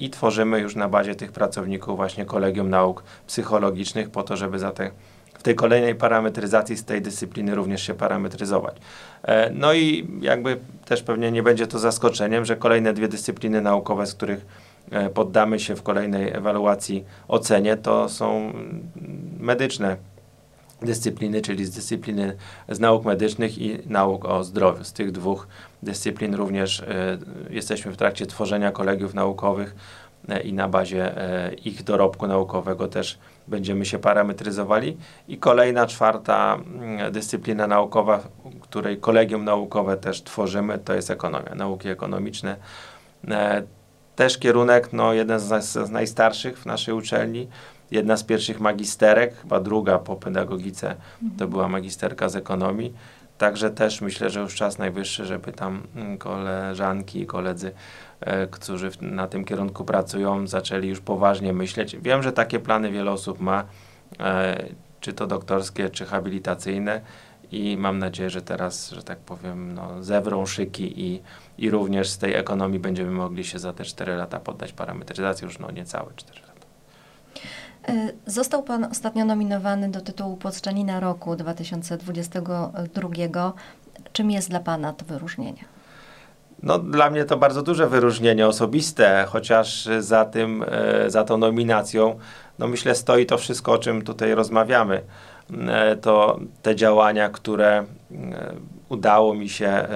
i 0.00 0.10
tworzymy 0.10 0.60
już 0.60 0.76
na 0.76 0.88
bazie 0.88 1.14
tych 1.14 1.32
pracowników 1.32 1.96
właśnie 1.96 2.24
Kolegium 2.24 2.70
Nauk 2.70 3.04
Psychologicznych 3.26 4.10
po 4.10 4.22
to, 4.22 4.36
żeby 4.36 4.58
za 4.58 4.70
te, 4.70 4.90
w 5.34 5.42
tej 5.42 5.54
kolejnej 5.54 5.94
parametryzacji 5.94 6.76
z 6.76 6.84
tej 6.84 7.02
dyscypliny 7.02 7.54
również 7.54 7.82
się 7.82 7.94
parametryzować. 7.94 8.76
E, 9.22 9.50
no 9.50 9.72
i 9.72 10.08
jakby 10.20 10.56
też 10.84 11.02
pewnie 11.02 11.32
nie 11.32 11.42
będzie 11.42 11.66
to 11.66 11.78
zaskoczeniem, 11.78 12.44
że 12.44 12.56
kolejne 12.56 12.92
dwie 12.92 13.08
dyscypliny 13.08 13.60
naukowe, 13.60 14.06
z 14.06 14.14
których 14.14 14.46
e, 14.90 15.10
poddamy 15.10 15.60
się 15.60 15.76
w 15.76 15.82
kolejnej 15.82 16.32
ewaluacji 16.32 17.04
ocenie, 17.28 17.76
to 17.76 18.08
są 18.08 18.52
medyczne 19.40 19.96
dyscypliny, 20.84 21.40
czyli 21.40 21.64
z 21.64 21.70
dyscypliny 21.70 22.36
z 22.68 22.80
nauk 22.80 23.04
medycznych 23.04 23.58
i 23.58 23.78
nauk 23.86 24.24
o 24.24 24.44
zdrowiu. 24.44 24.84
Z 24.84 24.92
tych 24.92 25.12
dwóch 25.12 25.46
dyscyplin 25.82 26.34
również 26.34 26.80
y, 26.80 26.84
jesteśmy 27.50 27.92
w 27.92 27.96
trakcie 27.96 28.26
tworzenia 28.26 28.70
kolegiów 28.72 29.14
naukowych 29.14 29.74
y, 30.30 30.40
i 30.40 30.52
na 30.52 30.68
bazie 30.68 31.18
y, 31.50 31.54
ich 31.54 31.82
dorobku 31.82 32.26
naukowego 32.26 32.88
też 32.88 33.18
będziemy 33.48 33.86
się 33.86 33.98
parametryzowali. 33.98 34.96
I 35.28 35.38
kolejna, 35.38 35.86
czwarta 35.86 36.54
mm, 36.54 37.12
dyscyplina 37.12 37.66
naukowa, 37.66 38.20
której 38.60 38.98
kolegium 38.98 39.44
naukowe 39.44 39.96
też 39.96 40.22
tworzymy, 40.22 40.78
to 40.78 40.94
jest 40.94 41.10
ekonomia, 41.10 41.54
nauki 41.54 41.88
ekonomiczne. 41.88 42.56
Też 44.16 44.38
kierunek, 44.38 44.92
no, 44.92 45.12
jeden 45.12 45.40
z, 45.40 45.64
z 45.64 45.90
najstarszych 45.90 46.58
w 46.58 46.66
naszej 46.66 46.94
uczelni, 46.94 47.48
jedna 47.92 48.16
z 48.16 48.24
pierwszych 48.24 48.60
magisterek, 48.60 49.36
chyba 49.36 49.60
druga 49.60 49.98
po 49.98 50.16
pedagogice, 50.16 50.96
to 51.38 51.48
była 51.48 51.68
magisterka 51.68 52.28
z 52.28 52.36
ekonomii. 52.36 52.94
Także 53.38 53.70
też 53.70 54.00
myślę, 54.00 54.30
że 54.30 54.40
już 54.40 54.54
czas 54.54 54.78
najwyższy, 54.78 55.26
żeby 55.26 55.52
tam 55.52 55.82
mm, 55.96 56.18
koleżanki 56.18 57.20
i 57.20 57.26
koledzy, 57.26 57.72
e, 58.20 58.46
którzy 58.46 58.90
w, 58.90 59.02
na 59.02 59.26
tym 59.26 59.44
kierunku 59.44 59.84
pracują, 59.84 60.46
zaczęli 60.46 60.88
już 60.88 61.00
poważnie 61.00 61.52
myśleć. 61.52 61.96
Wiem, 61.96 62.22
że 62.22 62.32
takie 62.32 62.60
plany 62.60 62.90
wiele 62.90 63.10
osób 63.10 63.40
ma, 63.40 63.64
czy 65.00 65.12
to 65.12 65.26
doktorskie, 65.26 65.90
czy 65.90 66.06
habilitacyjne 66.06 67.00
i 67.52 67.76
mam 67.76 67.98
nadzieję, 67.98 68.30
że 68.30 68.42
teraz, 68.42 68.90
że 68.90 69.02
tak 69.02 69.18
powiem, 69.18 69.74
no, 69.74 70.02
zewrą 70.02 70.46
szyki 70.46 71.00
i, 71.00 71.22
i 71.58 71.70
również 71.70 72.08
z 72.08 72.18
tej 72.18 72.34
ekonomii 72.34 72.78
będziemy 72.78 73.10
mogli 73.10 73.44
się 73.44 73.58
za 73.58 73.72
te 73.72 73.84
4 73.84 74.16
lata 74.16 74.40
poddać 74.40 74.72
parametryzacji, 74.72 75.44
już 75.44 75.58
no 75.58 75.70
niecałe 75.70 76.12
4 76.16 76.40
lata. 76.40 76.51
E, 77.88 78.12
został 78.26 78.62
Pan 78.62 78.84
ostatnio 78.84 79.24
nominowany 79.24 79.88
do 79.88 80.00
tytułu 80.00 80.36
Płocczanina 80.36 81.00
Roku 81.00 81.36
2022. 81.36 83.52
Czym 84.12 84.30
jest 84.30 84.50
dla 84.50 84.60
Pana 84.60 84.92
to 84.92 85.04
wyróżnienie? 85.04 85.64
No, 86.62 86.78
dla 86.78 87.10
mnie 87.10 87.24
to 87.24 87.36
bardzo 87.36 87.62
duże 87.62 87.88
wyróżnienie 87.88 88.46
osobiste, 88.46 89.24
chociaż 89.28 89.88
za 89.98 90.24
tym, 90.24 90.64
e, 90.68 91.10
za 91.10 91.24
tą 91.24 91.38
nominacją, 91.38 92.18
no 92.58 92.68
myślę, 92.68 92.94
stoi 92.94 93.26
to 93.26 93.38
wszystko, 93.38 93.72
o 93.72 93.78
czym 93.78 94.02
tutaj 94.02 94.34
rozmawiamy. 94.34 95.02
E, 95.68 95.96
to 95.96 96.40
te 96.62 96.76
działania, 96.76 97.28
które 97.28 97.84
udało 98.92 99.34
mi 99.34 99.48
się, 99.48 99.66
e, 99.66 99.88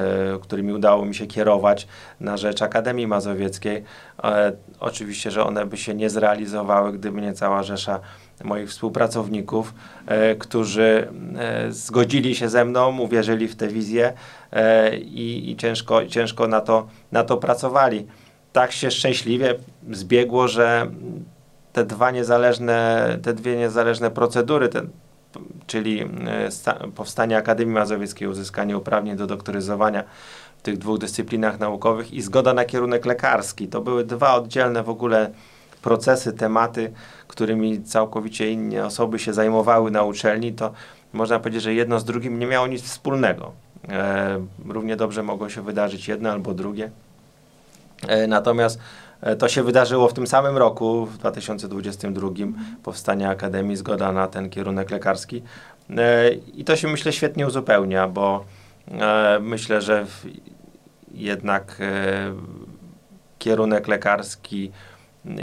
którymi 0.43 0.73
udało 0.73 1.05
mi 1.05 1.15
się 1.15 1.27
kierować 1.27 1.87
na 2.21 2.37
rzecz 2.37 2.63
Akademii 2.63 3.07
Mazowieckiej. 3.07 3.85
Oczywiście, 4.81 5.31
że 5.31 5.45
one 5.45 5.67
by 5.67 5.77
się 5.77 5.95
nie 5.95 6.11
zrealizowały, 6.11 6.93
gdyby 6.93 7.21
nie 7.21 7.33
cała 7.33 7.63
rzesza 7.63 8.01
moich 8.45 8.69
współpracowników, 8.69 9.75
którzy 10.39 11.09
zgodzili 11.69 12.35
się 12.35 12.49
ze 12.49 12.65
mną, 12.65 12.99
uwierzyli 12.99 13.49
w 13.49 13.57
tę 13.57 13.69
wizję 13.69 14.13
i, 15.01 15.51
i 15.51 15.57
ciężko, 15.57 16.07
ciężko 16.07 16.49
na, 16.49 16.61
to, 16.61 16.87
na 17.13 17.25
to 17.25 17.37
pracowali. 17.37 18.07
Tak 18.53 18.73
się 18.73 18.91
szczęśliwie 18.91 19.55
zbiegło, 19.91 20.49
że 20.49 20.91
te 21.73 21.85
dwa 21.85 22.11
niezależne, 22.11 23.19
te 23.23 23.35
dwie 23.35 23.57
niezależne 23.57 24.11
procedury, 24.11 24.69
ten 24.69 24.91
czyli 25.67 26.01
e, 26.03 26.91
powstanie 26.95 27.37
Akademii 27.37 27.75
Mazowieckiej, 27.75 28.29
uzyskanie 28.29 28.79
uprawnień 28.79 29.17
do 29.17 29.27
doktoryzowania 29.27 30.05
w 30.59 30.63
tych 30.63 30.79
dwóch 30.79 30.99
dyscyplinach 30.99 31.59
naukowych 31.59 32.13
i 32.13 32.23
zgoda 32.23 32.55
na 32.55 32.65
kierunek 32.65 33.07
lekarski. 33.07 33.69
To 33.69 33.81
były 33.81 34.05
dwa 34.05 34.35
oddzielne 34.35 34.83
w 34.83 34.89
ogóle 34.89 35.31
procesy, 35.83 36.33
tematy, 36.33 36.93
którymi 37.29 37.83
całkowicie 37.83 38.51
inne 38.51 38.87
osoby 38.87 39.19
się 39.19 39.33
zajmowały 39.33 39.91
na 39.91 40.03
uczelni, 40.03 40.53
to 40.53 40.73
można 41.13 41.39
powiedzieć, 41.39 41.63
że 41.63 41.75
jedno 41.75 42.01
z 42.01 42.05
drugim 42.05 42.39
nie 42.39 42.47
miało 42.47 42.67
nic 42.67 42.83
wspólnego. 42.83 43.53
E, 43.89 44.47
równie 44.69 44.97
dobrze 44.97 45.23
mogło 45.23 45.49
się 45.49 45.63
wydarzyć 45.63 46.09
jedno 46.09 46.31
albo 46.31 46.55
drugie. 46.55 46.91
E, 48.09 48.27
natomiast 48.27 48.79
to 49.39 49.49
się 49.49 49.63
wydarzyło 49.63 50.09
w 50.09 50.15
tym 50.15 50.27
samym 50.27 50.57
roku, 50.57 51.07
w 51.07 51.19
2022, 51.19 52.29
powstanie 52.83 53.29
Akademii, 53.29 53.77
zgoda 53.77 54.13
na 54.13 54.27
ten 54.27 54.51
kierunek 54.51 54.91
lekarski. 54.91 55.43
E, 55.97 56.31
I 56.33 56.65
to 56.65 56.77
się 56.77 56.89
myślę 56.89 57.13
świetnie 57.13 57.47
uzupełnia, 57.47 58.09
bo 58.09 58.45
e, 58.91 59.39
myślę, 59.41 59.81
że 59.83 60.07
jednak 61.15 61.79
kierunek 63.39 63.89
lekarski 63.89 64.73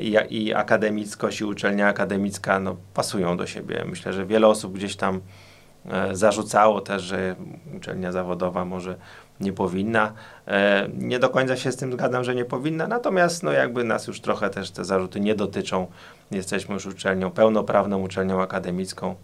i, 0.01 0.17
i 0.29 0.53
akademickość 0.53 1.41
i 1.41 1.45
uczelnia 1.45 1.87
akademicka 1.87 2.59
no, 2.59 2.75
pasują 2.93 3.37
do 3.37 3.47
siebie. 3.47 3.83
Myślę, 3.89 4.13
że 4.13 4.25
wiele 4.25 4.47
osób 4.47 4.73
gdzieś 4.73 4.95
tam 4.95 5.21
zarzucało 6.11 6.81
też, 6.81 7.03
że 7.03 7.35
uczelnia 7.77 8.11
zawodowa 8.11 8.65
może 8.65 8.95
nie 9.39 9.53
powinna. 9.53 10.13
E, 10.47 10.89
nie 10.97 11.19
do 11.19 11.29
końca 11.29 11.57
się 11.57 11.71
z 11.71 11.75
tym 11.75 11.93
zgadzam, 11.93 12.23
że 12.23 12.35
nie 12.35 12.45
powinna, 12.45 12.87
natomiast 12.87 13.43
no 13.43 13.51
jakby 13.51 13.83
nas 13.83 14.07
już 14.07 14.21
trochę 14.21 14.49
też 14.49 14.71
te 14.71 14.85
zarzuty 14.85 15.19
nie 15.19 15.35
dotyczą. 15.35 15.87
Jesteśmy 16.31 16.73
już 16.73 16.85
uczelnią, 16.85 17.31
pełnoprawną 17.31 18.01
uczelnią 18.01 18.41
akademicką. 18.41 19.15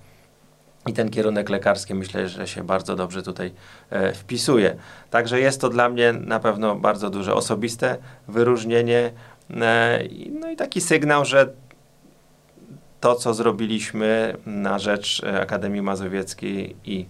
I 0.87 0.93
ten 0.93 1.09
kierunek 1.09 1.49
lekarski 1.49 1.95
myślę, 1.95 2.29
że 2.29 2.47
się 2.47 2.63
bardzo 2.63 2.95
dobrze 2.95 3.23
tutaj 3.23 3.53
e, 3.89 4.13
wpisuje. 4.13 4.75
Także 5.09 5.39
jest 5.39 5.61
to 5.61 5.69
dla 5.69 5.89
mnie 5.89 6.13
na 6.13 6.39
pewno 6.39 6.75
bardzo 6.75 7.09
duże 7.09 7.33
osobiste 7.33 7.97
wyróżnienie. 8.27 9.11
E, 9.51 9.99
no 10.39 10.51
i 10.51 10.55
taki 10.55 10.81
sygnał, 10.81 11.25
że 11.25 11.53
to, 12.99 13.15
co 13.15 13.33
zrobiliśmy 13.33 14.37
na 14.45 14.79
rzecz 14.79 15.23
e, 15.23 15.41
Akademii 15.41 15.81
Mazowieckiej 15.81 16.75
i 16.85 17.05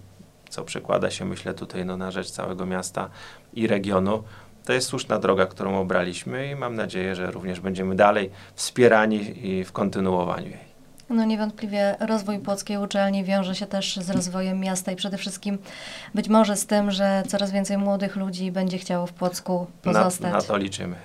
co 0.50 0.64
przekłada 0.64 1.12
się, 1.12 1.26
myślę, 1.26 1.54
tutaj 1.54 1.86
no, 1.86 1.98
na 1.98 2.12
rzecz 2.12 2.32
całego 2.32 2.66
miasta 2.66 3.10
i 3.54 3.68
regionu. 3.68 4.24
To 4.66 4.74
jest 4.74 4.88
słuszna 4.88 5.20
droga, 5.20 5.46
którą 5.46 5.80
obraliśmy 5.80 6.52
i 6.52 6.56
mam 6.56 6.76
nadzieję, 6.76 7.16
że 7.16 7.32
również 7.32 7.60
będziemy 7.60 7.96
dalej 7.96 8.32
wspierani 8.56 9.36
w 9.66 9.72
kontynuowaniu 9.72 10.48
jej. 10.48 10.70
No 11.10 11.26
niewątpliwie 11.26 11.96
rozwój 12.00 12.40
Płockiej 12.40 12.78
Uczelni 12.78 13.24
wiąże 13.24 13.56
się 13.56 13.66
też 13.66 13.98
z 13.98 14.10
rozwojem 14.10 14.60
miasta 14.60 14.92
i 14.92 14.96
przede 14.96 15.18
wszystkim 15.18 15.58
być 16.16 16.30
może 16.30 16.56
z 16.56 16.66
tym, 16.66 16.92
że 16.92 17.24
coraz 17.28 17.52
więcej 17.52 17.78
młodych 17.78 18.16
ludzi 18.16 18.52
będzie 18.52 18.78
chciało 18.78 19.06
w 19.06 19.14
Płocku 19.14 19.68
pozostać. 19.82 20.32
Na, 20.32 20.38
na 20.38 20.42
to 20.42 20.58
liczymy. 20.58 20.96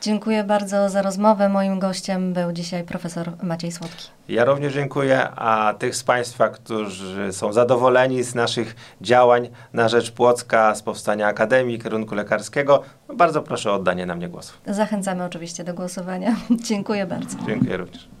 Dziękuję 0.00 0.44
bardzo 0.44 0.88
za 0.88 1.02
rozmowę. 1.02 1.48
Moim 1.48 1.78
gościem 1.78 2.32
był 2.32 2.52
dzisiaj 2.52 2.84
profesor 2.84 3.32
Maciej 3.42 3.72
Słodki. 3.72 4.08
Ja 4.28 4.44
również 4.44 4.74
dziękuję, 4.74 5.28
a 5.30 5.74
tych 5.78 5.96
z 5.96 6.02
Państwa, 6.02 6.48
którzy 6.48 7.32
są 7.32 7.52
zadowoleni 7.52 8.22
z 8.22 8.34
naszych 8.34 8.76
działań 9.00 9.48
na 9.72 9.88
rzecz 9.88 10.10
Płocka, 10.10 10.74
z 10.74 10.82
powstania 10.82 11.26
Akademii 11.26 11.78
Kierunku 11.78 12.14
Lekarskiego, 12.14 12.82
bardzo 13.14 13.42
proszę 13.42 13.70
o 13.70 13.74
oddanie 13.74 14.06
na 14.06 14.14
mnie 14.14 14.28
głosu. 14.28 14.54
Zachęcamy 14.66 15.24
oczywiście 15.24 15.64
do 15.64 15.74
głosowania. 15.74 16.36
Dziękuję 16.68 17.06
bardzo. 17.06 17.38
Dziękuję 17.46 17.76
również. 17.76 18.17